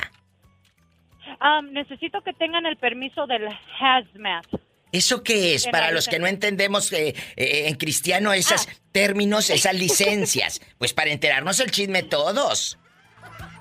Ah, 1.40 1.60
necesito 1.62 2.20
que 2.22 2.32
tengan 2.32 2.66
el 2.66 2.76
permiso 2.76 3.26
del 3.26 3.48
hazmat. 3.80 4.46
¿Eso 4.92 5.22
qué 5.22 5.54
es? 5.54 5.68
Para 5.68 5.92
los 5.92 6.08
que 6.08 6.18
no 6.18 6.26
entendemos 6.26 6.92
eh, 6.92 7.14
eh, 7.36 7.68
en 7.68 7.76
cristiano 7.76 8.32
esos 8.32 8.68
términos, 8.92 9.48
esas 9.48 9.74
licencias. 9.74 10.60
Pues 10.78 10.92
para 10.92 11.10
enterarnos 11.10 11.60
el 11.60 11.70
chisme 11.70 12.02
todos. 12.02 12.76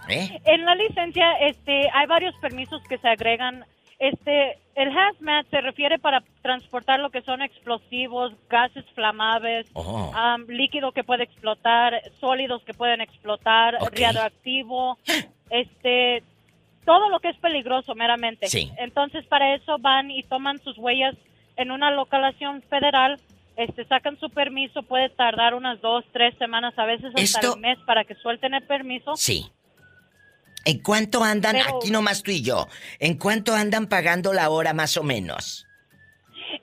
¿Eh? 0.10 0.40
En 0.46 0.66
la 0.66 0.74
licencia, 0.74 1.34
este, 1.42 1.88
hay 1.94 2.08
varios 2.08 2.36
permisos 2.42 2.82
que 2.90 2.98
se 2.98 3.08
agregan. 3.08 3.64
Este, 4.00 4.58
el 4.76 4.90
hazmat 4.98 5.48
se 5.52 5.62
refiere 5.62 6.00
para 6.00 6.24
transportar 6.42 7.00
lo 7.00 7.12
que 7.12 7.22
son 7.22 7.44
explosivos, 7.44 8.34
gases 8.50 8.86
flamables, 8.96 9.68
Oh. 9.74 10.12
am, 10.16 10.48
líquido 10.48 10.94
que 10.94 11.04
puede 11.04 11.26
explotar, 11.26 12.02
sólidos 12.20 12.64
que 12.64 12.74
pueden 12.74 13.02
explotar, 13.02 13.76
radioactivo, 13.76 14.98
este, 15.52 16.24
todo 16.90 17.10
lo 17.10 17.20
que 17.20 17.30
es 17.30 17.38
peligroso 17.38 17.94
meramente. 17.94 18.48
Sí. 18.48 18.72
Entonces, 18.80 19.24
para 19.28 19.54
eso 19.54 19.78
van 19.78 20.10
y 20.10 20.24
toman 20.24 20.58
sus 20.64 20.76
huellas 20.80 21.14
en 21.56 21.70
una 21.70 21.92
localización 21.92 22.64
federal. 22.64 23.20
Este, 23.58 23.86
sacan 23.86 24.18
su 24.20 24.30
permiso, 24.32 24.82
puede 24.82 25.10
tardar 25.10 25.54
unas 25.54 25.80
dos, 25.82 26.04
tres 26.14 26.34
semanas, 26.40 26.74
a 26.78 26.86
veces 26.86 27.08
hasta 27.10 27.22
Esto- 27.22 27.54
el 27.56 27.62
mes 27.62 27.78
para 27.86 28.06
que 28.06 28.16
suelten 28.16 28.56
el 28.56 28.64
permiso. 28.64 29.16
Sí. 29.18 29.52
¿En 30.66 30.80
cuánto 30.82 31.24
andan, 31.24 31.58
Pero- 31.58 31.78
aquí 31.78 31.92
nomás 31.92 32.24
tú 32.24 32.32
y 32.32 32.42
yo, 32.42 32.68
en 33.00 33.18
cuánto 33.20 33.54
andan 33.54 33.86
pagando 33.88 34.34
la 34.34 34.50
hora 34.50 34.74
más 34.74 34.98
o 34.98 35.04
menos? 35.04 35.68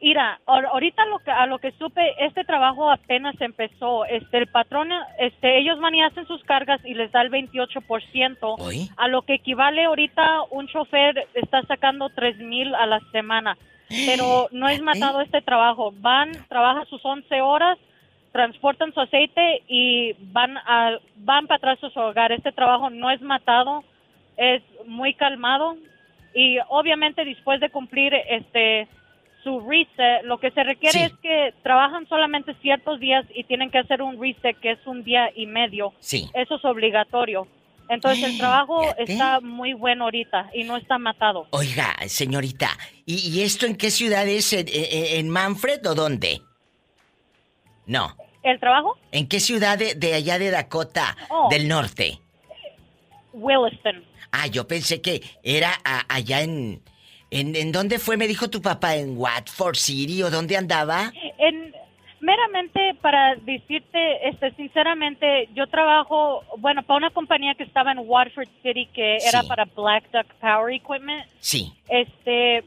Mira, 0.01 0.41
ahor- 0.47 0.67
ahorita 0.67 1.05
lo 1.07 1.19
que, 1.21 1.31
a 1.31 1.47
lo 1.47 1.59
que 1.59 1.73
supe, 1.73 2.15
este 2.25 2.45
trabajo 2.45 2.91
apenas 2.91 3.41
empezó. 3.41 4.05
Este, 4.05 4.39
el 4.39 4.47
patrón, 4.49 4.91
este, 5.19 5.59
ellos 5.59 5.79
van 5.81 5.95
y 5.95 6.03
hacen 6.03 6.27
sus 6.27 6.43
cargas 6.45 6.81
y 6.85 6.95
les 6.95 7.11
da 7.13 7.23
el 7.23 7.31
28%. 7.31 8.57
¿Oí? 8.59 8.89
A 8.97 9.09
lo 9.09 9.23
que 9.23 9.35
equivale 9.35 9.85
ahorita 9.85 10.43
un 10.51 10.67
chofer 10.69 11.27
está 11.35 11.63
sacando 11.63 12.09
tres 12.11 12.37
mil 12.39 12.75
a 12.75 12.87
la 12.87 13.01
semana. 13.13 13.57
Pero 13.89 14.49
no 14.51 14.69
es 14.69 14.81
matado 14.83 15.21
este 15.21 15.41
trabajo. 15.43 15.93
Van, 15.99 16.33
trabajan 16.49 16.87
sus 16.87 17.05
11 17.05 17.41
horas, 17.41 17.79
transportan 18.33 18.93
su 18.93 19.01
aceite 19.01 19.63
y 19.69 20.15
van 20.33 20.57
a, 20.59 20.99
van 21.17 21.47
para 21.47 21.57
atrás 21.59 21.85
a 21.85 21.91
su 21.91 22.01
hogar. 22.01 22.33
Este 22.33 22.51
trabajo 22.53 22.91
no 22.91 23.11
es 23.11 23.21
matado, 23.23 23.85
es 24.37 24.63
muy 24.87 25.15
calmado 25.15 25.77
y 26.35 26.59
obviamente 26.69 27.25
después 27.25 27.61
de 27.61 27.71
cumplir 27.71 28.13
este 28.15 28.89
su 29.47 29.61
reset, 29.61 30.25
lo 30.25 30.39
que 30.41 30.51
se 30.51 30.65
requiere 30.65 30.99
Sí. 30.99 31.05
es 31.05 31.13
que 31.23 31.55
trabajan 31.63 32.09
solamente 32.09 32.53
ciertos 32.63 32.99
días 32.99 33.25
y 33.33 33.45
tienen 33.45 33.71
que 33.71 33.79
hacer 33.79 34.03
un 34.03 34.21
reset 34.21 34.59
que 34.59 34.73
es 34.73 34.85
un 34.87 35.05
día 35.05 35.31
y 35.37 35.47
medio. 35.47 35.93
Sí. 36.01 36.29
Eso 36.35 36.57
es 36.57 36.65
obligatorio. 36.65 37.47
Entonces 37.89 38.25
el 38.25 38.39
trabajo 38.39 38.83
está 38.99 39.39
muy 39.41 39.73
bueno 39.73 40.05
ahorita 40.05 40.51
y 40.53 40.65
no 40.65 40.77
está 40.77 40.99
matado. 40.99 41.47
Oiga, 41.51 41.95
señorita, 42.09 42.71
¿y, 43.05 43.15
y 43.31 43.43
esto 43.43 43.67
en 43.67 43.77
qué 43.77 43.93
ciudad 43.93 44.27
es? 44.27 44.53
¿En, 44.53 44.67
en- 44.69 45.19
en 45.21 45.29
Manfred 45.29 45.87
o 45.87 45.95
dónde? 45.95 46.41
No. 47.87 48.17
¿El 48.43 48.59
trabajo? 48.59 48.99
¿En 49.13 49.29
qué 49.29 49.39
ciudad 49.39 49.79
de, 49.79 49.95
de 49.95 50.15
allá 50.15 50.41
de 50.41 50.51
Dakota 50.51 51.17
Oh. 51.31 51.49
del 51.51 51.69
norte? 51.69 52.19
Williston. 53.33 54.05
Ah, 54.33 54.49
yo 54.49 54.67
pensé 54.67 55.01
que 55.01 55.23
era 55.45 55.71
a- 55.85 56.05
allá 56.09 56.43
en, 56.43 56.83
en... 57.41 57.57
¿En 57.57 57.73
dónde 57.73 57.99
fue, 57.99 58.17
me 58.17 58.27
dijo 58.27 58.49
tu 58.49 58.61
papá? 58.63 58.97
¿En 58.97 59.17
Watford 59.19 59.77
City 59.77 60.23
o 60.23 60.31
dónde 60.31 60.57
andaba? 60.57 61.13
En, 61.39 61.75
meramente 62.21 62.95
para 63.01 63.37
decirte, 63.37 64.29
este, 64.29 64.51
sinceramente, 64.53 65.49
yo 65.55 65.67
trabajo, 65.67 66.43
bueno, 66.59 66.83
para 66.83 66.99
una 66.99 67.11
compañía 67.11 67.55
que 67.55 67.63
estaba 67.65 67.93
en 67.93 67.99
Watford 68.01 68.49
City 68.63 68.89
que 68.93 69.19
era 69.19 69.43
para 69.43 69.65
Black 69.67 70.05
Duck 70.13 70.27
Power 70.41 70.75
Equipment. 70.75 71.25
Sí. 71.41 71.73
Este, 71.89 72.65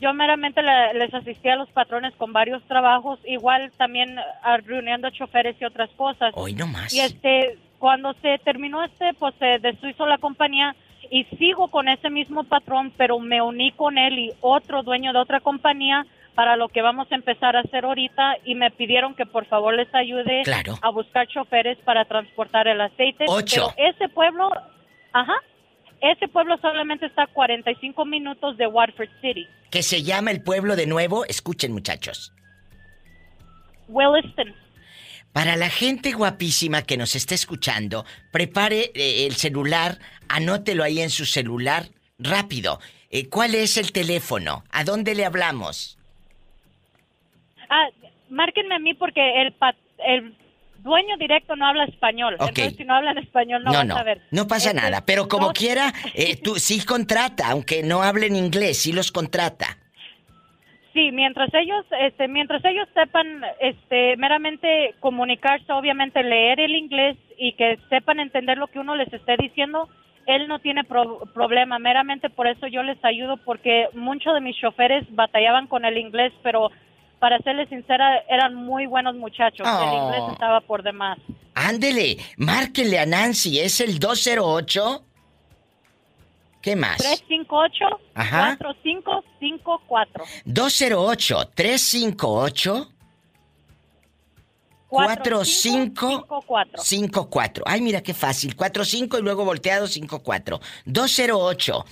yo 0.00 0.12
meramente 0.14 0.62
le- 0.62 0.94
les 0.94 1.12
asistía 1.14 1.54
a 1.54 1.56
los 1.56 1.70
patrones 1.70 2.14
con 2.16 2.32
varios 2.32 2.62
trabajos, 2.64 3.18
igual 3.24 3.72
también 3.76 4.18
ah, 4.42 4.56
reuniendo 4.58 5.10
choferes 5.10 5.56
y 5.60 5.64
otras 5.64 5.90
cosas. 5.90 6.32
Hoy 6.34 6.54
no 6.54 6.66
más. 6.66 6.92
Y 6.92 7.00
este, 7.00 7.58
cuando 7.78 8.12
se 8.22 8.38
terminó 8.44 8.84
este, 8.84 9.14
pues 9.14 9.34
se 9.38 9.58
deshizo 9.58 10.06
la 10.06 10.18
compañía 10.18 10.74
y 11.14 11.24
sigo 11.36 11.68
con 11.68 11.88
ese 11.90 12.08
mismo 12.08 12.42
patrón, 12.44 12.90
pero 12.96 13.18
me 13.18 13.42
uní 13.42 13.70
con 13.72 13.98
él 13.98 14.18
y 14.18 14.32
otro 14.40 14.82
dueño 14.82 15.12
de 15.12 15.18
otra 15.18 15.40
compañía 15.40 16.06
para 16.34 16.56
lo 16.56 16.68
que 16.70 16.80
vamos 16.80 17.06
a 17.12 17.14
empezar 17.14 17.54
a 17.54 17.60
hacer 17.60 17.84
ahorita 17.84 18.36
y 18.46 18.54
me 18.54 18.70
pidieron 18.70 19.14
que 19.14 19.26
por 19.26 19.44
favor 19.44 19.74
les 19.74 19.94
ayude 19.94 20.40
Claro. 20.44 20.78
a 20.80 20.88
buscar 20.88 21.28
choferes 21.28 21.76
para 21.84 22.06
transportar 22.06 22.66
el 22.66 22.80
aceite. 22.80 23.26
Ocho. 23.28 23.74
Pero 23.76 23.90
ese 23.90 24.08
pueblo, 24.08 24.50
ajá, 25.12 25.34
ese 26.00 26.28
pueblo 26.28 26.56
solamente 26.62 27.04
está 27.04 27.24
a 27.24 27.26
45 27.26 28.06
minutos 28.06 28.56
de 28.56 28.66
Watford 28.66 29.10
City, 29.20 29.46
Que 29.70 29.82
se 29.82 30.02
llama 30.02 30.30
el 30.30 30.42
pueblo 30.42 30.76
de 30.76 30.86
nuevo. 30.86 31.26
Escuchen, 31.26 31.72
muchachos. 31.72 32.32
Williston. 33.88 34.54
Para 35.32 35.56
la 35.56 35.70
gente 35.70 36.12
guapísima 36.12 36.82
que 36.82 36.96
nos 36.96 37.16
está 37.16 37.34
escuchando, 37.34 38.04
prepare 38.30 38.90
eh, 38.94 39.26
el 39.26 39.34
celular, 39.34 39.98
anótelo 40.28 40.84
ahí 40.84 41.00
en 41.00 41.10
su 41.10 41.24
celular, 41.24 41.88
rápido. 42.18 42.80
Eh, 43.10 43.28
¿Cuál 43.28 43.54
es 43.54 43.76
el 43.78 43.92
teléfono? 43.92 44.64
¿A 44.70 44.84
dónde 44.84 45.14
le 45.14 45.24
hablamos? 45.24 45.98
Ah, 47.70 47.88
márquenme 48.28 48.74
a 48.74 48.78
mí 48.78 48.92
porque 48.94 49.40
el, 49.42 49.52
pa- 49.54 49.74
el 50.06 50.34
dueño 50.80 51.16
directo 51.18 51.56
no 51.56 51.66
habla 51.66 51.84
español. 51.84 52.34
Ok. 52.38 52.48
Entonces, 52.48 52.76
si 52.76 52.84
no 52.84 52.94
hablan 52.94 53.16
español, 53.16 53.62
no, 53.64 53.84
no, 53.84 53.96
a 53.96 54.02
ver. 54.02 54.20
no 54.30 54.46
pasa 54.46 54.70
Este, 54.70 54.82
nada. 54.82 55.06
Pero 55.06 55.28
como 55.28 55.52
quiera, 55.54 55.94
eh, 56.12 56.36
tú 56.36 56.56
sí 56.58 56.84
contrata, 56.84 57.48
aunque 57.50 57.82
no 57.82 58.02
hablen 58.02 58.36
inglés, 58.36 58.78
sí 58.78 58.92
los 58.92 59.10
contrata. 59.10 59.78
Sí, 60.92 61.10
mientras 61.10 61.48
ellos, 61.54 61.86
este, 62.00 62.28
mientras 62.28 62.62
ellos 62.64 62.86
sepan, 62.92 63.42
este, 63.60 64.16
meramente 64.18 64.94
comunicarse, 65.00 65.72
obviamente 65.72 66.22
leer 66.22 66.60
el 66.60 66.74
inglés 66.74 67.16
y 67.38 67.54
que 67.54 67.78
sepan 67.88 68.20
entender 68.20 68.58
lo 68.58 68.66
que 68.66 68.78
uno 68.78 68.94
les 68.94 69.10
esté 69.12 69.36
diciendo, 69.38 69.88
él 70.26 70.48
no 70.48 70.58
tiene 70.58 70.84
pro- 70.84 71.20
problema. 71.32 71.78
Meramente 71.78 72.28
por 72.28 72.46
eso 72.46 72.66
yo 72.66 72.82
les 72.82 73.02
ayudo 73.04 73.38
porque 73.38 73.88
muchos 73.94 74.34
de 74.34 74.40
mis 74.42 74.56
choferes 74.56 75.04
batallaban 75.10 75.66
con 75.66 75.84
el 75.86 75.96
inglés, 75.96 76.32
pero 76.42 76.70
para 77.18 77.38
serles 77.38 77.68
sincera, 77.70 78.18
eran 78.28 78.54
muy 78.54 78.84
buenos 78.86 79.14
muchachos. 79.16 79.66
El 79.66 79.88
Oh. 79.88 80.04
inglés 80.04 80.22
estaba 80.32 80.60
por 80.60 80.82
demás. 80.82 81.18
Ándele, 81.54 82.16
márquenle 82.36 82.98
a 82.98 83.06
Nancy, 83.06 83.60
es 83.60 83.80
el 83.80 83.98
208. 83.98 85.04
¿Qué 86.62 86.76
más? 86.76 86.98
358 86.98 88.00
Ajá. 88.14 88.56
4554 88.58 90.24
208-358. 90.46 92.88
4554. 94.88 97.64
Ay, 97.66 97.80
mira 97.80 98.00
qué 98.02 98.14
fácil. 98.14 98.54
45 98.54 99.18
y 99.18 99.22
luego 99.22 99.44
volteado 99.44 99.88
54. 99.88 100.60
208 100.84 101.84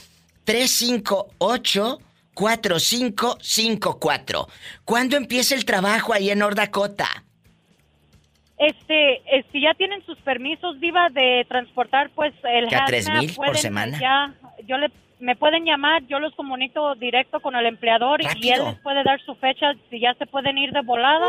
358 0.45 1.99
4554. 2.35 4.47
¿Cuándo 4.85 5.17
empieza 5.17 5.55
el 5.55 5.65
trabajo 5.65 6.13
ahí 6.13 6.29
en 6.31 6.39
North 6.39 6.57
Dakota? 6.57 7.09
Este, 8.59 9.15
eh, 9.35 9.45
si 9.51 9.63
ya 9.63 9.73
tienen 9.73 10.05
sus 10.05 10.19
permisos, 10.19 10.79
Diva, 10.81 11.09
de 11.09 11.47
transportar, 11.49 12.11
pues 12.11 12.35
el 12.45 12.69
¿Que 12.69 12.77
a 12.77 12.85
hazmat, 12.85 12.89
tres 12.89 13.09
mil 13.09 13.33
por 13.35 13.57
semana? 13.57 13.99
Ya, 13.99 14.35
yo 14.71 14.79
le, 14.79 14.89
me 15.19 15.35
pueden 15.35 15.65
llamar, 15.65 16.07
yo 16.07 16.21
los 16.21 16.33
comunico 16.37 16.95
directo 16.95 17.41
con 17.41 17.57
el 17.57 17.67
empleador 17.67 18.21
y 18.23 18.51
él 18.51 18.65
les 18.65 18.79
puede 18.83 19.03
dar 19.03 19.21
su 19.23 19.35
fecha 19.35 19.73
si 19.91 19.99
ya 19.99 20.15
se 20.15 20.27
pueden 20.27 20.57
ir 20.59 20.71
de 20.71 20.83
volada 20.83 21.27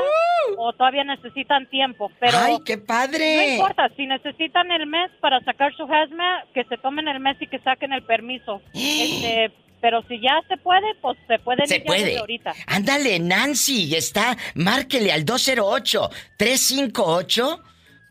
o 0.57 0.71
todavía 0.73 1.03
necesitan 1.03 1.65
tiempo. 1.65 2.11
Pero 2.19 2.37
¡Ay, 2.37 2.57
qué 2.63 2.77
padre! 2.77 3.35
No 3.37 3.53
importa, 3.53 3.89
si 3.97 4.05
necesitan 4.05 4.71
el 4.71 4.85
mes 4.85 5.09
para 5.19 5.39
sacar 5.41 5.75
su 5.75 5.83
hazmat, 5.83 6.51
que 6.53 6.63
se 6.65 6.77
tomen 6.77 7.07
el 7.07 7.19
mes 7.19 7.35
y 7.39 7.47
que 7.47 7.57
saquen 7.59 7.93
el 7.93 8.03
permiso. 8.03 8.61
Este, 8.73 9.51
pero 9.81 10.03
si 10.07 10.19
ya 10.21 10.39
se 10.47 10.57
puede, 10.57 10.93
pues 11.01 11.17
se 11.27 11.39
pueden 11.39 11.65
Se 11.65 11.77
ir 11.77 11.81
desde 11.81 11.87
puede. 11.87 12.17
ahorita. 12.19 12.53
Ándale, 12.67 13.17
Nancy, 13.19 13.95
está. 13.95 14.37
Márquele 14.53 15.11
al 15.11 15.25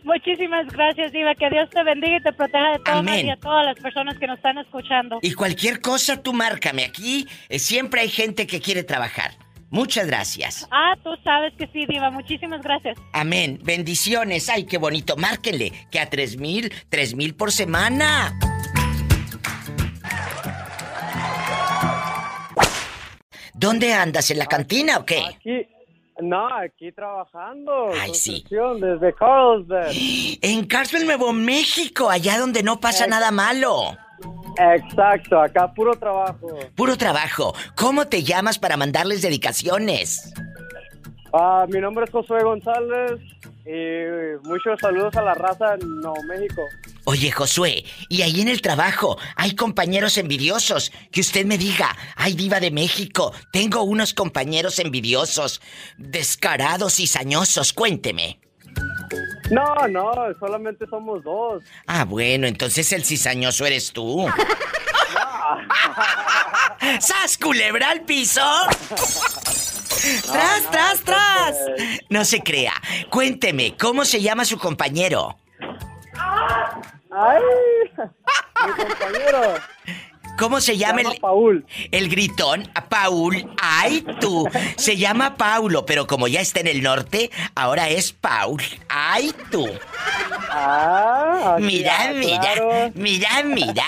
Muchísimas 0.04 0.66
gracias, 0.66 1.12
Diva. 1.12 1.34
Que 1.34 1.48
Dios 1.50 1.68
te 1.70 1.82
bendiga 1.82 2.18
y 2.18 2.22
te 2.22 2.32
proteja 2.32 2.72
de 2.72 2.78
todo 2.84 3.02
mal 3.02 3.24
y 3.24 3.30
a 3.30 3.36
todas 3.36 3.64
las 3.64 3.78
personas 3.80 4.18
que 4.18 4.26
nos 4.26 4.36
están 4.36 4.58
escuchando. 4.58 5.18
Y 5.22 5.32
cualquier 5.32 5.80
cosa 5.80 6.22
tú 6.22 6.32
márcame. 6.32 6.84
Aquí 6.84 7.26
eh, 7.48 7.58
siempre 7.58 8.02
hay 8.02 8.08
gente 8.08 8.46
que 8.46 8.60
quiere 8.60 8.84
trabajar. 8.84 9.32
Muchas 9.70 10.06
gracias. 10.06 10.68
Ah, 10.70 10.94
tú 11.02 11.10
sabes 11.24 11.52
que 11.58 11.66
sí, 11.68 11.86
Diva. 11.88 12.10
Muchísimas 12.10 12.62
gracias. 12.62 12.96
Amén. 13.12 13.58
Bendiciones. 13.64 14.48
Ay, 14.48 14.66
qué 14.66 14.78
bonito. 14.78 15.16
Márquenle 15.16 15.72
que 15.90 15.98
a 15.98 16.08
tres 16.08 16.36
mil, 16.36 16.72
tres 16.90 17.14
mil 17.14 17.34
por 17.34 17.50
semana. 17.50 18.38
¿Dónde 23.54 23.94
andas? 23.94 24.30
¿En 24.30 24.38
la 24.38 24.46
cantina 24.46 24.98
o 24.98 25.06
qué? 25.06 25.24
Aquí, 25.26 25.66
no, 26.20 26.48
aquí 26.54 26.92
trabajando. 26.92 27.90
Ay, 28.00 28.14
sí. 28.14 28.44
Desde 28.48 29.14
Carlsbad. 29.14 29.90
En 30.42 30.66
Carlsbad, 30.66 31.02
Nuevo 31.02 31.32
México, 31.32 32.10
allá 32.10 32.38
donde 32.38 32.62
no 32.62 32.80
pasa 32.80 33.06
nada 33.06 33.30
malo. 33.30 33.96
Exacto, 34.58 35.40
acá 35.40 35.72
puro 35.72 35.94
trabajo. 35.94 36.48
Puro 36.76 36.96
trabajo. 36.96 37.54
¿Cómo 37.74 38.06
te 38.06 38.22
llamas 38.22 38.58
para 38.58 38.76
mandarles 38.76 39.22
dedicaciones? 39.22 40.32
Ah, 41.32 41.66
mi 41.68 41.80
nombre 41.80 42.04
es 42.04 42.10
Josué 42.10 42.44
González 42.44 43.20
y 43.66 44.46
muchos 44.48 44.78
saludos 44.80 45.16
a 45.16 45.22
la 45.22 45.34
raza 45.34 45.74
en 45.74 46.00
Nuevo 46.00 46.22
México. 46.28 46.62
Oye, 47.06 47.30
Josué, 47.30 47.84
y 48.08 48.22
ahí 48.22 48.40
en 48.40 48.48
el 48.48 48.62
trabajo 48.62 49.18
hay 49.36 49.54
compañeros 49.54 50.16
envidiosos. 50.16 50.90
Que 51.12 51.20
usted 51.20 51.44
me 51.44 51.58
diga, 51.58 51.96
ay, 52.16 52.34
diva 52.34 52.60
de 52.60 52.70
México, 52.70 53.32
tengo 53.52 53.82
unos 53.82 54.14
compañeros 54.14 54.78
envidiosos, 54.78 55.60
descarados 55.98 57.00
y 57.00 57.06
sañosos, 57.06 57.72
cuénteme. 57.72 58.40
No, 59.50 59.86
no, 59.88 60.12
solamente 60.40 60.86
somos 60.88 61.22
dos. 61.22 61.62
Ah, 61.86 62.04
bueno, 62.04 62.46
entonces 62.46 62.90
el 62.92 63.04
cizañoso 63.04 63.66
eres 63.66 63.92
tú. 63.92 64.26
¡Sas, 67.00 67.38
culebra 67.38 67.90
al 67.90 68.02
piso! 68.02 68.40
¡Tras, 70.30 70.70
tras, 70.70 71.00
tras! 71.04 71.56
No 72.08 72.24
se 72.24 72.40
crea. 72.40 72.74
Cuénteme, 73.10 73.76
¿cómo 73.76 74.04
se 74.04 74.20
llama 74.20 74.44
su 74.44 74.58
compañero? 74.58 75.38
¡Ay! 77.16 77.42
Mi 78.66 78.72
compañero. 78.84 79.54
¿Cómo 80.36 80.60
se 80.60 80.76
llama, 80.76 81.02
llama 81.02 81.14
el 81.14 81.20
Paul? 81.20 81.66
El 81.92 82.08
gritón, 82.08 82.68
Paul. 82.88 83.54
¡Ay, 83.62 84.04
tú! 84.20 84.48
Se 84.76 84.96
llama 84.96 85.36
Paulo, 85.36 85.86
pero 85.86 86.08
como 86.08 86.26
ya 86.26 86.40
está 86.40 86.58
en 86.60 86.66
el 86.66 86.82
norte, 86.82 87.30
ahora 87.54 87.88
es 87.88 88.12
Paul. 88.12 88.60
¡Ay, 88.88 89.32
tú! 89.52 89.68
Ah, 90.50 91.56
Mira, 91.60 92.06
ya, 92.06 92.12
mira, 92.14 92.40
claro. 92.40 92.92
mira, 92.94 93.42
mira. 93.44 93.84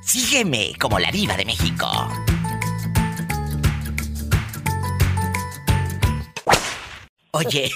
Sígueme 0.09 0.73
como 0.81 0.99
la 0.99 1.11
diva 1.11 1.37
de 1.37 1.45
México. 1.45 1.87
Oye, 7.33 7.71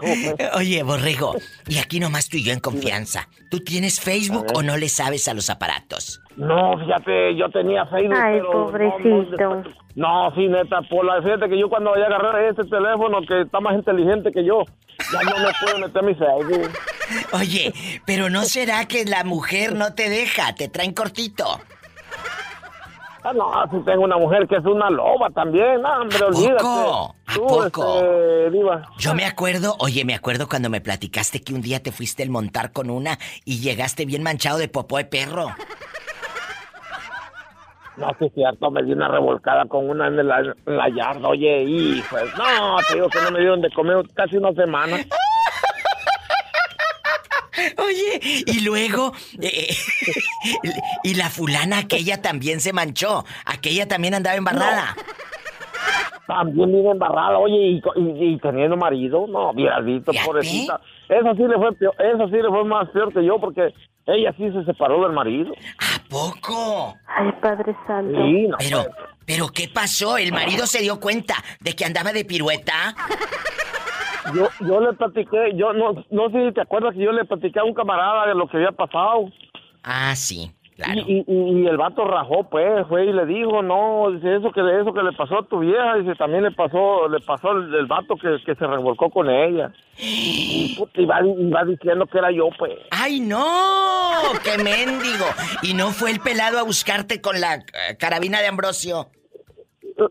oye, 0.54 0.82
borrego, 0.82 1.36
y 1.66 1.76
aquí 1.76 2.00
nomás 2.00 2.30
tú 2.30 2.38
y 2.38 2.44
yo 2.44 2.54
en 2.54 2.60
confianza. 2.60 3.28
¿Tú 3.50 3.60
tienes 3.60 4.00
Facebook 4.00 4.46
o 4.54 4.62
no 4.62 4.78
le 4.78 4.88
sabes 4.88 5.28
a 5.28 5.34
los 5.34 5.50
aparatos? 5.50 6.22
No, 6.38 6.78
fíjate, 6.78 7.34
yo 7.36 7.48
tenía 7.50 7.84
Facebook, 7.86 8.16
Ay, 8.16 8.38
pero... 8.38 8.50
pobrecito. 8.66 9.62
No, 9.96 10.32
sí, 10.36 10.46
neta, 10.46 10.80
Pola. 10.82 11.20
Fíjate 11.20 11.48
que 11.48 11.58
yo 11.58 11.68
cuando 11.68 11.90
vaya 11.90 12.04
a 12.04 12.06
agarrar 12.06 12.44
este 12.44 12.62
teléfono 12.64 13.20
que 13.26 13.40
está 13.40 13.58
más 13.58 13.74
inteligente 13.74 14.30
que 14.30 14.44
yo, 14.44 14.62
ya 15.12 15.20
no 15.24 15.36
me 15.44 15.50
puedo 15.60 15.78
meter 15.80 16.02
mi 16.04 16.14
Facebook. 16.14 16.70
Oye, 17.32 17.72
pero 18.06 18.30
¿no 18.30 18.42
será 18.44 18.84
que 18.86 19.04
la 19.04 19.24
mujer 19.24 19.74
no 19.74 19.94
te 19.94 20.08
deja? 20.08 20.54
Te 20.54 20.68
traen 20.68 20.94
cortito. 20.94 21.44
Ah, 23.24 23.32
no, 23.32 23.50
si 23.72 23.84
tengo 23.84 24.04
una 24.04 24.16
mujer 24.16 24.46
que 24.46 24.56
es 24.56 24.64
una 24.64 24.88
loba 24.90 25.28
también. 25.30 25.82
No, 25.82 26.02
hombre, 26.02 26.22
olvídate. 26.24 26.62
poco? 26.62 27.14
¿A 27.26 27.34
Tú, 27.34 27.46
poco? 27.46 27.94
este, 27.96 28.50
diva. 28.52 28.82
Yo 28.98 29.14
me 29.14 29.24
acuerdo, 29.24 29.74
oye, 29.80 30.04
me 30.04 30.14
acuerdo 30.14 30.48
cuando 30.48 30.70
me 30.70 30.80
platicaste 30.80 31.42
que 31.42 31.52
un 31.52 31.60
día 31.60 31.82
te 31.82 31.90
fuiste 31.90 32.22
el 32.22 32.30
montar 32.30 32.70
con 32.72 32.90
una 32.90 33.18
y 33.44 33.58
llegaste 33.58 34.06
bien 34.06 34.22
manchado 34.22 34.58
de 34.58 34.68
popó 34.68 34.98
de 34.98 35.04
perro. 35.06 35.48
No, 37.98 38.08
sí 38.18 38.26
es 38.26 38.32
cierto, 38.34 38.70
me 38.70 38.82
di 38.84 38.92
una 38.92 39.08
revolcada 39.08 39.64
con 39.66 39.88
una 39.90 40.06
en 40.06 40.26
la, 40.26 40.38
en 40.40 40.76
la 40.76 40.88
yarda. 40.88 41.28
Oye, 41.28 41.62
hijo, 41.64 42.16
no, 42.36 42.76
te 42.88 42.94
digo 42.94 43.08
que 43.08 43.20
no 43.22 43.30
me 43.32 43.40
dieron 43.40 43.60
de 43.60 43.70
comer 43.70 43.96
casi 44.14 44.36
una 44.36 44.52
semana. 44.52 44.98
Oye, 47.78 48.20
y 48.46 48.60
luego, 48.64 49.12
eh, 49.40 49.74
y 51.02 51.14
la 51.14 51.28
fulana 51.28 51.78
aquella 51.78 52.22
también 52.22 52.60
se 52.60 52.72
manchó. 52.72 53.24
Aquella 53.44 53.88
también 53.88 54.14
andaba 54.14 54.36
embarrada. 54.36 54.94
También 56.28 56.70
vive 56.70 56.90
embarrada, 56.90 57.38
oye, 57.38 57.56
y, 57.56 57.82
y- 57.96 58.34
y 58.34 58.38
teniendo 58.38 58.76
marido, 58.76 59.26
no, 59.26 59.50
hubieras 59.50 59.82
visto, 59.84 60.12
pobrecita. 60.26 60.78
Eso 61.08 61.34
sí 61.34 61.42
le 61.48 61.56
fue 61.56 61.72
peor, 61.72 61.94
eso 61.98 62.28
sí 62.28 62.34
le 62.36 62.48
fue 62.48 62.64
más 62.64 62.88
peor 62.90 63.12
que 63.14 63.24
yo, 63.24 63.40
porque 63.40 63.72
ella 64.08 64.32
sí 64.36 64.50
se 64.52 64.64
separó 64.64 65.02
del 65.02 65.12
marido. 65.12 65.52
¿A 65.78 66.08
poco? 66.08 66.96
Ay, 67.06 67.30
Padre 67.40 67.76
Santo. 67.86 68.18
Sí, 68.24 68.46
no, 68.48 68.56
Pero, 68.58 68.86
pero 69.26 69.48
¿qué 69.48 69.68
pasó? 69.68 70.16
¿El 70.16 70.32
marido 70.32 70.66
se 70.66 70.80
dio 70.80 70.98
cuenta 70.98 71.34
de 71.60 71.74
que 71.74 71.84
andaba 71.84 72.12
de 72.12 72.24
pirueta? 72.24 72.94
Yo, 74.34 74.48
yo 74.60 74.80
le 74.80 74.92
platiqué, 74.94 75.52
yo 75.54 75.72
no, 75.72 76.04
no 76.10 76.30
sé 76.30 76.48
si 76.48 76.54
te 76.54 76.60
acuerdas 76.60 76.94
que 76.94 77.00
yo 77.00 77.12
le 77.12 77.24
platiqué 77.24 77.60
a 77.60 77.64
un 77.64 77.74
camarada 77.74 78.26
de 78.26 78.34
lo 78.34 78.46
que 78.48 78.58
había 78.58 78.72
pasado. 78.72 79.30
Ah, 79.82 80.14
sí, 80.16 80.50
Y, 80.94 81.00
y, 81.12 81.24
y- 81.26 81.62
y 81.62 81.66
el 81.66 81.76
vato 81.76 82.04
rajó, 82.04 82.44
pues, 82.48 82.86
fue 82.88 83.06
y 83.06 83.12
le 83.12 83.26
dijo, 83.26 83.62
no, 83.62 84.10
dice, 84.12 84.36
eso 84.36 84.52
que, 84.52 84.60
eso 84.80 84.92
que 84.94 85.02
le 85.02 85.10
pasó 85.12 85.38
a 85.40 85.42
tu 85.46 85.58
vieja, 85.58 85.96
dice, 85.96 86.14
también 86.14 86.44
le 86.44 86.52
pasó, 86.52 87.08
le 87.08 87.18
pasó 87.20 87.50
el, 87.50 87.74
el 87.74 87.86
vato 87.86 88.14
que, 88.14 88.36
que 88.46 88.54
se 88.54 88.64
revolcó 88.66 89.10
con 89.10 89.28
ella. 89.28 89.72
Y, 89.98 90.74
puta, 90.78 91.00
y 91.00 91.04
va, 91.04 91.20
y 91.26 91.50
va 91.50 91.64
diciendo 91.64 92.06
que 92.06 92.18
era 92.18 92.30
yo, 92.30 92.48
pues. 92.56 92.72
¡Ay, 92.92 93.18
no! 93.18 94.20
¡Qué 94.44 94.62
mendigo! 94.62 95.26
¿Y 95.62 95.74
no 95.74 95.88
fue 95.90 96.12
el 96.12 96.20
pelado 96.20 96.58
a 96.58 96.62
buscarte 96.62 97.20
con 97.20 97.40
la 97.40 97.56
eh, 97.56 97.96
carabina 97.98 98.40
de 98.40 98.46
Ambrosio? 98.46 99.08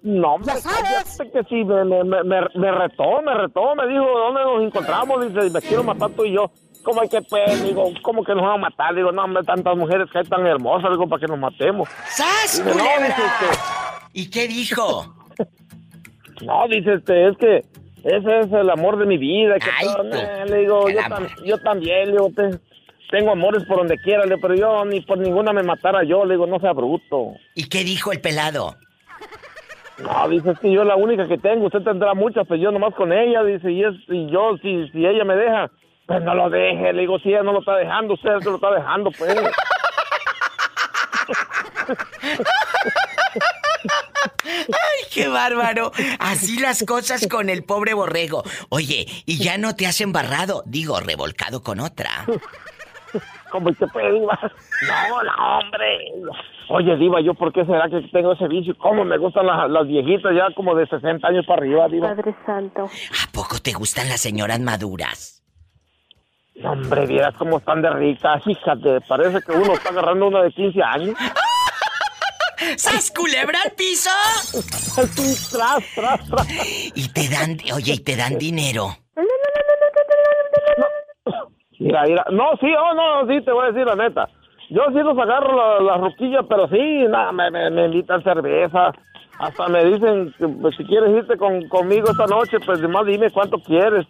No, 0.04 0.34
hombre, 0.34 0.54
cállate 0.62 1.32
que 1.32 1.44
sí, 1.48 1.64
me, 1.64 1.86
me, 1.86 2.04
me, 2.04 2.22
me- 2.26 2.48
me 2.56 2.72
retó, 2.74 3.22
me 3.22 3.34
retó, 3.34 3.74
me 3.74 3.88
dijo, 3.88 4.04
¿dónde 4.06 4.44
nos 4.44 4.64
encontramos? 4.64 5.34
Dice, 5.34 5.50
me 5.50 5.62
quiero 5.62 5.84
matar 5.86 6.10
tú 6.12 6.26
y 6.26 6.34
yo. 6.34 6.52
¿Cómo 6.88 7.02
hay 7.02 7.10
que, 7.10 7.22
pues? 7.22 7.64
Digo, 7.66 7.92
¿cómo 8.02 8.24
que 8.24 8.34
nos 8.34 8.44
van 8.44 8.54
a 8.54 8.58
matar? 8.70 8.96
Digo, 8.96 9.12
no, 9.12 9.22
hombre, 9.26 9.44
tantas 9.44 9.76
mujeres 9.76 10.08
que 10.10 10.20
hay 10.20 10.24
tan 10.24 10.48
hermosas, 10.48 10.90
digo, 10.90 11.06
para 11.10 11.20
que 11.20 11.28
nos 11.28 11.38
matemos. 11.38 11.90
¡Sas, 12.08 12.64
Dice, 12.64 12.78
no, 12.78 12.84
dice, 12.84 13.08
este, 13.08 13.60
¿Y 14.14 14.30
qué 14.30 14.48
dijo? 14.48 15.14
No, 16.46 16.66
dice, 16.70 16.94
este, 16.94 17.28
es 17.30 17.38
que 17.38 17.58
ese 18.06 18.40
es 18.40 18.54
el 18.54 18.70
amor 18.70 18.98
de 19.00 19.06
mi 19.06 19.18
vida. 19.18 19.56
Que 19.60 19.70
Ay, 19.76 19.86
todo, 19.88 20.04
tú. 20.04 20.16
nah, 20.16 20.46
le 20.46 20.58
digo, 20.60 20.88
yo, 20.90 21.00
tam- 21.02 21.44
yo 21.44 21.58
también, 21.58 22.06
le 22.06 22.12
digo, 22.14 22.30
te- 22.34 22.60
tengo 23.12 23.32
amores 23.32 23.64
por 23.66 23.78
donde 23.80 23.98
quiera, 23.98 24.24
le 24.24 24.36
digo, 24.36 24.42
pero 24.48 24.56
yo 24.56 24.86
ni 24.86 25.02
por 25.02 25.18
ninguna 25.18 25.52
me 25.52 25.64
matara 25.64 26.04
yo, 26.06 26.24
le 26.24 26.36
digo, 26.36 26.48
no 26.48 26.60
sea 26.62 26.72
bruto. 26.72 27.34
¿Y 27.56 27.68
qué 27.68 27.84
dijo 27.84 28.14
el 28.14 28.22
pelado? 28.22 28.76
No, 29.98 30.30
dice, 30.30 30.52
es 30.52 30.60
que 30.60 30.72
yo 30.72 30.84
es 30.84 30.88
la 30.88 30.96
única 30.96 31.28
que 31.28 31.40
tengo, 31.40 31.66
usted 31.66 31.82
tendrá 31.82 32.14
muchas, 32.14 32.46
pero 32.48 32.62
yo 32.62 32.72
nomás 32.72 32.94
con 32.94 33.12
ella, 33.12 33.44
dice, 33.44 33.72
y, 33.72 33.84
es, 33.84 33.96
y 34.08 34.30
yo, 34.30 34.56
si, 34.62 34.88
si 34.90 35.06
ella 35.06 35.24
me 35.26 35.36
deja, 35.36 35.72
pues 36.08 36.24
no 36.24 36.34
lo 36.34 36.50
deje, 36.50 36.94
le 36.94 37.02
digo, 37.02 37.20
si 37.20 37.30
ella 37.30 37.44
no 37.44 37.52
lo 37.52 37.60
está 37.60 37.76
dejando, 37.76 38.14
usted 38.14 38.40
se 38.40 38.50
lo 38.50 38.56
está 38.56 38.72
dejando, 38.72 39.12
pues. 39.12 39.38
¡Ay, 44.46 45.06
qué 45.14 45.28
bárbaro! 45.28 45.92
Así 46.20 46.60
las 46.60 46.86
cosas 46.86 47.28
con 47.28 47.50
el 47.50 47.66
pobre 47.66 47.94
borrego. 47.94 48.44
Oye, 48.70 49.06
y 49.26 49.38
ya 49.38 49.58
no 49.58 49.76
te 49.76 49.86
has 49.86 50.00
embarrado, 50.00 50.64
digo, 50.66 50.98
revolcado 51.02 51.62
con 51.62 51.82
otra. 51.82 52.10
Como 53.52 53.74
se 53.74 53.88
puede, 53.88 54.14
Diva. 54.14 54.40
No, 54.88 55.24
no, 55.24 55.60
hombre. 55.60 56.14
Oye, 56.70 56.96
Diva, 56.96 57.22
¿yo 57.22 57.34
por 57.34 57.52
qué 57.52 57.66
será 57.66 57.90
que 57.90 58.02
tengo 58.14 58.32
ese 58.34 58.48
vicio? 58.48 58.78
¿Cómo 58.78 59.04
me 59.04 59.18
gustan 59.18 59.46
las, 59.46 59.70
las 59.70 59.88
viejitas 59.88 60.34
ya 60.34 60.54
como 60.56 60.74
de 60.76 60.88
60 60.88 61.28
años 61.28 61.46
para 61.46 61.62
arriba, 61.62 61.88
Diva? 61.90 62.16
Padre 62.16 62.36
Santo. 62.46 62.84
¿A 62.84 63.32
poco 63.34 63.60
te 63.60 63.74
gustan 63.74 64.08
las 64.08 64.22
señoras 64.22 64.60
maduras? 64.60 65.37
No, 66.58 66.72
hombre, 66.72 67.06
vieras 67.06 67.36
cómo 67.38 67.60
están 67.60 67.82
de 67.82 67.90
ricas, 67.92 68.44
fíjate. 68.44 69.02
Parece 69.02 69.42
que 69.42 69.52
uno 69.52 69.74
está 69.74 69.90
agarrando 69.90 70.28
una 70.28 70.42
de 70.42 70.52
15 70.52 70.82
años. 70.82 71.18
¡Sas 72.78 73.12
culebra 73.12 73.60
al 73.64 73.72
piso! 73.72 74.10
Tras, 75.52 75.84
tras, 75.94 76.26
tras. 76.26 76.48
Y 76.96 77.08
te 77.14 77.30
dan, 77.30 77.58
oye, 77.76 77.94
y 77.94 78.00
te 78.00 78.16
dan 78.16 78.38
dinero. 78.38 78.98
Mira, 81.80 82.04
mira. 82.04 82.26
No, 82.32 82.58
sí, 82.60 82.68
oh, 82.76 82.94
no, 82.96 83.28
sí, 83.28 83.46
te 83.46 83.52
voy 83.52 83.66
a 83.66 83.72
decir 83.72 83.86
la 83.86 83.96
neta. 83.96 84.28
Yo 84.70 84.82
sí 84.90 85.00
los 85.00 85.18
agarro 85.18 85.56
la, 85.56 85.80
la 85.80 85.98
ruquilla, 85.98 86.44
pero 86.44 86.68
sí, 86.68 87.06
nada, 87.08 87.32
me, 87.32 87.50
me, 87.52 87.70
me 87.70 87.86
invitan 87.86 88.24
cerveza. 88.24 88.92
Hasta 89.40 89.68
me 89.68 89.86
dicen 89.86 90.34
que 90.40 90.48
pues, 90.48 90.76
si 90.76 90.84
quieres 90.84 91.16
irte 91.16 91.38
con, 91.38 91.68
conmigo 91.70 92.10
esta 92.10 92.26
noche, 92.26 92.58
pues 92.66 92.80
además 92.80 93.06
dime 93.06 93.30
cuánto 93.30 93.60
quieres. 93.60 94.06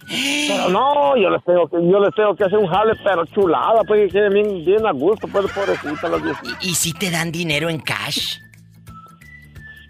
Pero 0.47 0.69
no, 0.69 1.17
yo 1.17 1.29
les 1.29 1.43
tengo 1.43 1.67
que, 1.67 1.75
yo 1.85 1.99
les 1.99 2.15
tengo 2.15 2.33
que 2.33 2.45
hacer 2.45 2.57
un 2.57 2.67
jale, 2.67 2.93
pero 3.03 3.25
chulada, 3.25 3.81
pues 3.85 4.05
que 4.07 4.19
queden 4.19 4.33
bien, 4.33 4.65
bien 4.65 4.85
a 4.87 4.91
gusto, 4.93 5.27
pues 5.27 5.51
pobrecita 5.51 6.07
las 6.07 6.23
viejitas. 6.23 6.65
¿Y 6.65 6.73
si 6.75 6.93
te 6.93 7.11
dan 7.11 7.31
dinero 7.31 7.69
en 7.69 7.79
cash? 7.81 8.39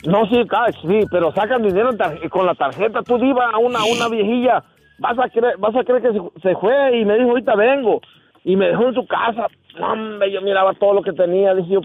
No, 0.05 0.25
sí, 0.25 0.43
cash, 0.47 0.75
sí, 0.81 1.05
pero 1.11 1.31
sacan 1.33 1.61
dinero 1.61 1.91
con 2.31 2.45
la 2.47 2.55
tarjeta. 2.55 3.03
Tú 3.03 3.19
diva 3.19 3.51
a 3.51 3.59
una, 3.59 3.83
una 3.83 4.09
viejilla, 4.09 4.63
vas 4.97 5.19
a 5.19 5.29
creer, 5.29 5.55
vas 5.59 5.75
a 5.75 5.83
creer 5.83 6.01
que 6.01 6.13
se, 6.13 6.19
se 6.41 6.55
fue 6.55 6.97
y 6.97 7.05
me 7.05 7.15
dijo, 7.15 7.29
ahorita 7.29 7.55
vengo. 7.55 8.01
Y 8.43 8.55
me 8.55 8.69
dejó 8.69 8.87
en 8.87 8.93
su 8.95 9.05
casa. 9.05 9.47
No, 9.79 9.91
hombre, 9.93 10.31
yo 10.31 10.41
miraba 10.41 10.73
todo 10.73 10.93
lo 10.93 11.01
que 11.01 11.13
tenía, 11.13 11.53
dije 11.55 11.73
yo, 11.73 11.81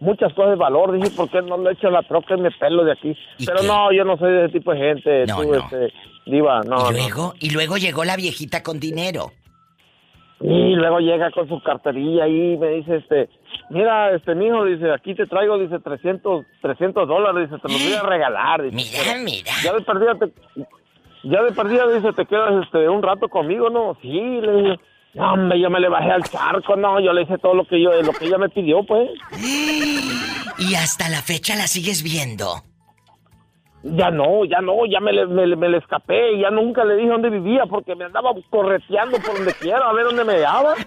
muchas 0.00 0.32
cosas 0.34 0.50
de 0.50 0.56
valor. 0.56 0.92
Dije, 0.92 1.10
¿por 1.16 1.28
qué 1.30 1.42
no 1.42 1.56
le 1.58 1.72
echo 1.72 1.90
la 1.90 2.02
troca 2.02 2.34
y 2.36 2.40
me 2.40 2.50
pelo 2.50 2.84
de 2.84 2.92
aquí? 2.92 3.16
Pero 3.44 3.62
no, 3.62 3.92
yo 3.92 4.04
no 4.04 4.16
soy 4.18 4.32
de 4.32 4.44
ese 4.46 4.52
tipo 4.58 4.72
de 4.72 4.78
gente. 4.78 5.26
No, 5.26 5.36
tú, 5.42 5.52
no. 5.52 5.54
este, 5.58 5.92
diva, 6.26 6.60
no, 6.62 6.76
y 6.76 6.82
no. 6.82 6.90
luego, 6.92 7.34
y 7.40 7.50
luego 7.50 7.76
llegó 7.76 8.04
la 8.04 8.16
viejita 8.16 8.62
con 8.62 8.80
dinero. 8.80 9.30
Y 10.38 10.74
luego 10.74 10.98
llega 11.00 11.30
con 11.30 11.48
su 11.48 11.62
carterilla 11.62 12.28
y 12.28 12.58
me 12.58 12.68
dice, 12.72 12.96
este, 12.96 13.30
mira, 13.70 14.10
este, 14.14 14.34
mijo, 14.34 14.66
dice, 14.66 14.92
aquí 14.92 15.14
te 15.14 15.26
traigo, 15.26 15.56
dice, 15.58 15.78
300, 15.78 16.44
300 16.60 17.08
dólares, 17.08 17.48
dice, 17.48 17.62
te 17.62 17.72
los 17.72 17.82
voy 17.82 17.94
a 17.94 18.02
regalar. 18.02 18.62
Dice, 18.62 18.76
Mira, 18.76 19.02
"Pero 19.02 19.24
mira. 19.24 19.50
Ya 19.64 19.72
de 19.72 19.80
perdida 19.80 20.14
te, 20.14 20.26
ya 21.22 21.42
de 21.42 21.52
perdida, 21.52 21.88
dice, 21.88 22.12
te 22.12 22.26
quedas, 22.26 22.64
este, 22.64 22.86
un 22.86 23.02
rato 23.02 23.28
conmigo, 23.30 23.70
¿no? 23.70 23.96
Sí, 24.02 24.10
le 24.10 24.52
dije, 24.56 24.80
no, 25.16 25.32
hombre, 25.32 25.58
yo 25.58 25.70
me 25.70 25.80
le 25.80 25.88
bajé 25.88 26.10
al 26.10 26.22
charco, 26.24 26.76
no, 26.76 27.00
yo 27.00 27.12
le 27.14 27.22
hice 27.22 27.38
todo 27.38 27.54
lo 27.54 27.66
que 27.66 27.82
yo, 27.82 27.90
lo 28.02 28.12
que 28.12 28.26
ella 28.26 28.36
me 28.36 28.50
pidió, 28.50 28.84
pues. 28.84 29.08
Y 30.58 30.74
hasta 30.74 31.10
la 31.10 31.20
fecha 31.20 31.54
la 31.54 31.66
sigues 31.66 32.02
viendo. 32.02 32.62
Ya 33.82 34.10
no, 34.10 34.44
ya 34.46 34.60
no, 34.60 34.86
ya 34.90 35.00
me 35.00 35.12
le, 35.12 35.26
me, 35.26 35.54
me 35.54 35.68
le 35.68 35.78
escapé 35.78 36.40
ya 36.40 36.50
nunca 36.50 36.82
le 36.82 36.96
dije 36.96 37.08
dónde 37.08 37.28
vivía 37.30 37.66
porque 37.66 37.94
me 37.94 38.06
andaba 38.06 38.30
correteando 38.50 39.18
por 39.18 39.36
donde 39.36 39.52
quiera 39.54 39.86
a 39.88 39.92
ver 39.92 40.06
dónde 40.06 40.24
me 40.24 40.34
hallaba. 40.34 40.74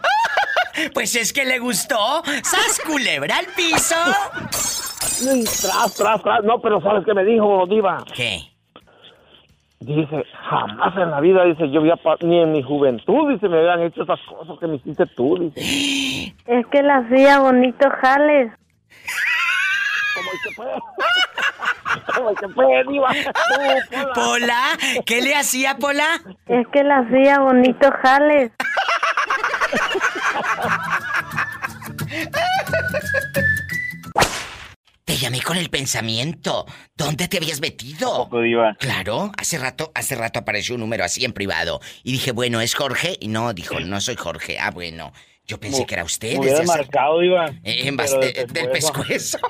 Pues 0.94 1.14
es 1.16 1.34
que 1.34 1.44
le 1.44 1.60
gustó. 1.60 2.24
¡Sas 2.42 2.80
culebra 2.88 3.38
al 3.38 3.48
piso! 3.48 3.96
Tras, 5.62 5.96
tras, 5.96 6.24
tras. 6.24 6.44
No, 6.46 6.62
pero 6.62 6.80
¿sabes 6.80 7.04
qué 7.06 7.14
me 7.14 7.26
dijo, 7.26 7.66
Diva? 7.68 8.06
¿Qué? 8.16 8.44
Dice, 9.80 10.26
jamás 10.50 10.94
en 10.98 11.10
la 11.10 11.22
vida, 11.22 11.46
dice, 11.46 11.72
yo 11.72 11.80
había, 11.80 11.98
ni 12.22 12.42
en 12.42 12.52
mi 12.52 12.62
juventud, 12.62 13.32
dice, 13.32 13.48
me 13.48 13.60
habían 13.60 13.82
hecho 13.84 14.04
esas 14.04 14.20
cosas 14.28 14.60
que 14.60 14.68
me 14.68 14.76
hiciste 14.76 15.06
tú, 15.16 15.38
dice. 15.40 16.34
Es 16.48 16.68
que 16.68 16.84
la 16.84 16.98
hacía 16.98 17.40
bonito 17.40 17.90
jales. 18.02 18.52
Como 20.16 20.32
el 20.32 20.38
que 20.44 20.52
puede. 20.56 20.72
Como 22.16 22.30
el 22.30 22.36
que 22.36 22.48
puede, 22.50 22.84
Diva. 22.84 23.10
Pola, 24.14 24.62
¿qué 25.06 25.22
le 25.22 25.34
hacía 25.36 25.78
Pola? 25.78 26.20
Es 26.48 26.68
que 26.68 26.84
la 26.84 26.98
hacía 26.98 27.40
bonito 27.40 27.90
jales. 28.02 28.52
Te 35.10 35.18
llamé 35.18 35.41
con 35.41 35.57
el 35.57 35.72
pensamiento. 35.72 36.68
¿Dónde 36.95 37.28
te 37.28 37.38
habías 37.38 37.60
metido? 37.62 38.26
Poco, 38.26 38.41
Diva. 38.41 38.76
Claro, 38.80 39.32
hace 39.39 39.57
rato, 39.57 39.91
hace 39.95 40.14
rato 40.14 40.38
apareció 40.38 40.76
un 40.76 40.82
número 40.82 41.03
así 41.03 41.26
en 41.26 41.34
privado. 41.34 41.82
Y 42.03 42.12
dije, 42.12 42.32
bueno, 42.32 42.62
¿es 42.62 42.76
Jorge? 42.76 43.18
Y 43.20 43.28
no, 43.28 43.51
dijo, 43.53 43.80
no 43.80 43.99
soy 44.01 44.16
Jorge. 44.18 44.60
Ah, 44.60 44.70
bueno. 44.70 45.12
Yo 45.47 45.60
pensé 45.60 45.88
que 45.88 45.95
era 45.95 46.03
usted. 46.03 46.34
me 46.34 46.41
hubiera 46.41 46.62
marcado, 46.64 47.22
Diva. 47.22 47.47
Eh, 47.64 47.88
en 47.88 47.97
Pero 47.97 48.07
bas- 48.07 48.20
del 48.20 48.38
eh, 48.38 48.45
del 48.51 48.70
pescuezo. 48.70 49.39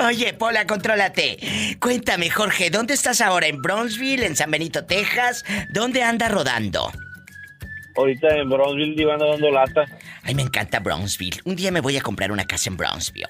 Oye, 0.00 0.32
Pola, 0.34 0.66
contrólate. 0.66 1.76
Cuéntame, 1.78 2.30
Jorge, 2.30 2.70
¿dónde 2.70 2.94
estás 2.94 3.20
ahora? 3.20 3.46
¿En 3.46 3.62
Bronzeville, 3.62 4.26
en 4.26 4.34
San 4.34 4.50
Benito, 4.50 4.84
Texas? 4.86 5.44
¿Dónde 5.72 6.02
anda 6.02 6.28
rodando? 6.28 6.90
Ahorita 7.98 8.28
en 8.36 8.48
Bronzeville, 8.48 8.94
Diva, 8.94 9.14
ando 9.14 9.28
dando 9.28 9.50
lata. 9.50 9.84
Ay, 10.22 10.34
me 10.34 10.42
encanta 10.42 10.78
Brownsville. 10.80 11.40
Un 11.44 11.56
día 11.56 11.70
me 11.72 11.80
voy 11.80 11.96
a 11.96 12.00
comprar 12.00 12.30
una 12.32 12.44
casa 12.44 12.70
en 12.70 12.76
Brownsville. 12.76 13.26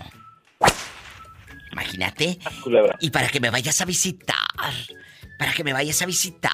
Imagínate. 1.72 2.38
Culebra. 2.62 2.96
Y 3.00 3.10
para 3.10 3.28
que 3.28 3.40
me 3.40 3.50
vayas 3.50 3.80
a 3.80 3.84
visitar. 3.84 4.36
Para 5.38 5.52
que 5.52 5.64
me 5.64 5.72
vayas 5.72 6.00
a 6.02 6.06
visitar. 6.06 6.50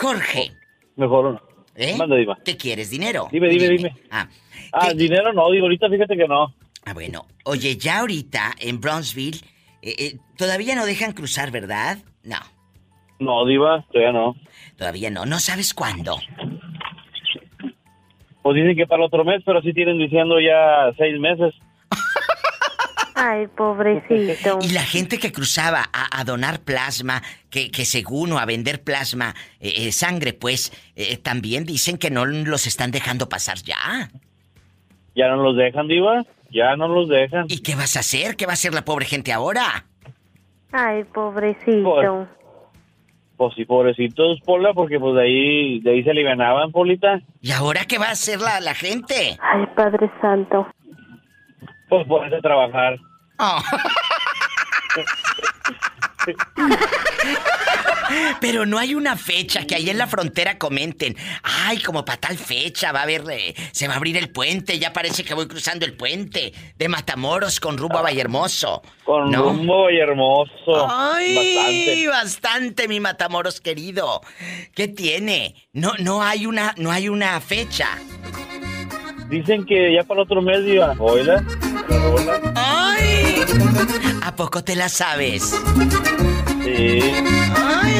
Jorge. 0.00 0.52
Mejor 0.96 1.32
no. 1.34 1.42
¿Eh? 1.76 1.94
Manda, 1.96 2.16
Diva. 2.16 2.36
¿Qué 2.44 2.56
quieres? 2.56 2.90
¿Dinero? 2.90 3.28
Dime, 3.32 3.48
dime, 3.48 3.68
dime. 3.68 3.96
Ah, 4.10 4.28
Ah, 4.74 4.92
dinero 4.94 5.32
no, 5.34 5.50
digo, 5.50 5.64
ahorita 5.66 5.88
fíjate 5.90 6.16
que 6.16 6.26
no. 6.26 6.54
ah, 6.86 6.92
bueno. 6.94 7.26
Oye, 7.44 7.76
ya 7.76 7.98
ahorita 8.00 8.52
en 8.58 8.80
Brownsville 8.80 9.38
eh, 9.82 9.94
eh, 9.98 10.18
todavía 10.36 10.74
no 10.74 10.86
dejan 10.86 11.12
cruzar, 11.12 11.50
¿verdad? 11.50 11.98
No, 12.24 12.38
No, 13.18 13.44
Diva, 13.46 13.84
todavía 13.92 14.12
no. 14.12 14.34
todavía 14.78 15.10
no. 15.10 15.26
No 15.26 15.38
sabes 15.40 15.74
cuándo. 15.74 16.18
Pues 18.42 18.56
dicen 18.56 18.76
que 18.76 18.86
para 18.86 19.02
el 19.02 19.06
otro 19.06 19.24
mes, 19.24 19.42
pero 19.44 19.62
sí 19.62 19.72
tienen 19.72 19.98
diciendo 19.98 20.40
ya 20.40 20.92
seis 20.96 21.18
meses. 21.18 21.54
Ay, 23.14 23.46
pobrecito. 23.46 24.58
Y 24.62 24.72
la 24.72 24.82
gente 24.82 25.18
que 25.18 25.30
cruzaba 25.30 25.84
a, 25.92 26.20
a 26.20 26.24
donar 26.24 26.60
plasma, 26.60 27.22
que, 27.50 27.70
que 27.70 27.84
según 27.84 28.32
o 28.32 28.38
a 28.38 28.46
vender 28.46 28.82
plasma, 28.82 29.34
eh, 29.60 29.72
eh, 29.76 29.92
sangre, 29.92 30.32
pues, 30.32 30.72
eh, 30.96 31.18
también 31.18 31.64
dicen 31.64 31.98
que 31.98 32.10
no 32.10 32.24
los 32.24 32.66
están 32.66 32.90
dejando 32.90 33.28
pasar 33.28 33.58
ya. 33.58 34.10
Ya 35.14 35.28
no 35.28 35.36
los 35.36 35.56
dejan, 35.56 35.88
Diva. 35.88 36.24
Ya 36.50 36.74
no 36.76 36.88
los 36.88 37.08
dejan. 37.08 37.46
¿Y 37.48 37.62
qué 37.62 37.74
vas 37.74 37.96
a 37.96 38.00
hacer? 38.00 38.34
¿Qué 38.36 38.46
va 38.46 38.52
a 38.52 38.54
hacer 38.54 38.74
la 38.74 38.84
pobre 38.84 39.06
gente 39.06 39.32
ahora? 39.32 39.86
Ay, 40.72 41.04
pobrecito. 41.04 41.82
Pues 41.82 42.28
sí, 43.50 43.64
pobrecitos, 43.64 44.40
Pola, 44.44 44.72
porque 44.72 44.98
pues 44.98 45.14
de 45.14 45.22
ahí, 45.22 45.80
de 45.80 45.92
ahí 45.92 46.04
se 46.04 46.10
alivianaban, 46.10 46.72
Polita. 46.72 47.20
¿Y 47.40 47.52
ahora 47.52 47.84
qué 47.86 47.98
va 47.98 48.06
a 48.06 48.12
hacer 48.12 48.40
la, 48.40 48.60
la 48.60 48.74
gente? 48.74 49.38
Ay, 49.40 49.66
Padre 49.74 50.10
Santo. 50.20 50.66
Pues 51.88 52.06
ponerse 52.06 52.36
a 52.36 52.40
trabajar. 52.40 52.96
Oh. 53.38 53.58
Pero 58.40 58.66
no 58.66 58.78
hay 58.78 58.94
una 58.94 59.16
fecha 59.16 59.64
que 59.66 59.74
ahí 59.74 59.88
en 59.90 59.98
la 59.98 60.06
frontera 60.06 60.58
comenten. 60.58 61.16
Ay, 61.42 61.78
como 61.78 62.04
para 62.04 62.18
tal 62.20 62.36
fecha 62.38 62.92
va 62.92 63.00
a 63.00 63.02
haber, 63.04 63.24
eh, 63.30 63.54
se 63.72 63.86
va 63.88 63.94
a 63.94 63.96
abrir 63.96 64.16
el 64.16 64.30
puente. 64.30 64.78
Ya 64.78 64.92
parece 64.92 65.24
que 65.24 65.34
voy 65.34 65.46
cruzando 65.48 65.84
el 65.86 65.94
puente 65.96 66.52
de 66.76 66.88
Matamoros 66.88 67.60
con 67.60 67.78
rumbo 67.78 67.98
a 67.98 68.02
Vallehermoso. 68.02 68.82
Con 69.04 69.30
¿No? 69.30 69.42
rumbo 69.44 69.90
y 69.90 69.98
hermoso. 69.98 70.86
Ay, 70.90 71.34
Bastante. 71.36 72.08
bastante, 72.08 72.88
mi 72.88 73.00
Matamoros 73.00 73.60
querido. 73.60 74.20
¿Qué 74.74 74.88
tiene? 74.88 75.54
No, 75.72 75.92
no 75.98 76.22
hay 76.22 76.46
una, 76.46 76.74
no 76.78 76.90
hay 76.90 77.08
una 77.08 77.40
fecha. 77.40 77.88
Dicen 79.28 79.64
que 79.64 79.94
ya 79.94 80.02
para 80.02 80.20
el 80.20 80.24
otro 80.26 80.42
mes, 80.42 80.64
Diva. 80.64 80.94
Oiga. 80.98 81.42
¡Ay! 82.54 83.42
¿A 84.22 84.34
poco 84.36 84.62
te 84.62 84.76
la 84.76 84.88
sabes? 84.88 85.54
Sí. 86.62 87.00
Ay, 87.56 87.91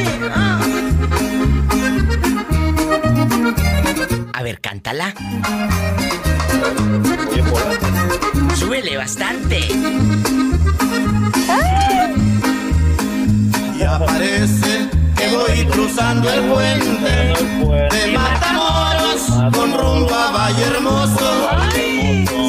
A 4.43 4.45
ver, 4.45 4.61
cántala. 4.61 5.14
Súbele. 8.57 8.97
bastante. 8.97 9.61
Y 13.78 13.82
aparece 13.84 14.88
que 15.16 15.28
voy 15.28 15.64
cruzando 15.66 16.28
el 16.28 16.40
puente 16.51 17.34
de 17.95 18.18
Matamoros 18.18 19.30
con 19.57 19.78
rumbo 19.78 20.12
a 20.12 20.32
Valle 20.32 20.64
Hermoso. 20.64 21.49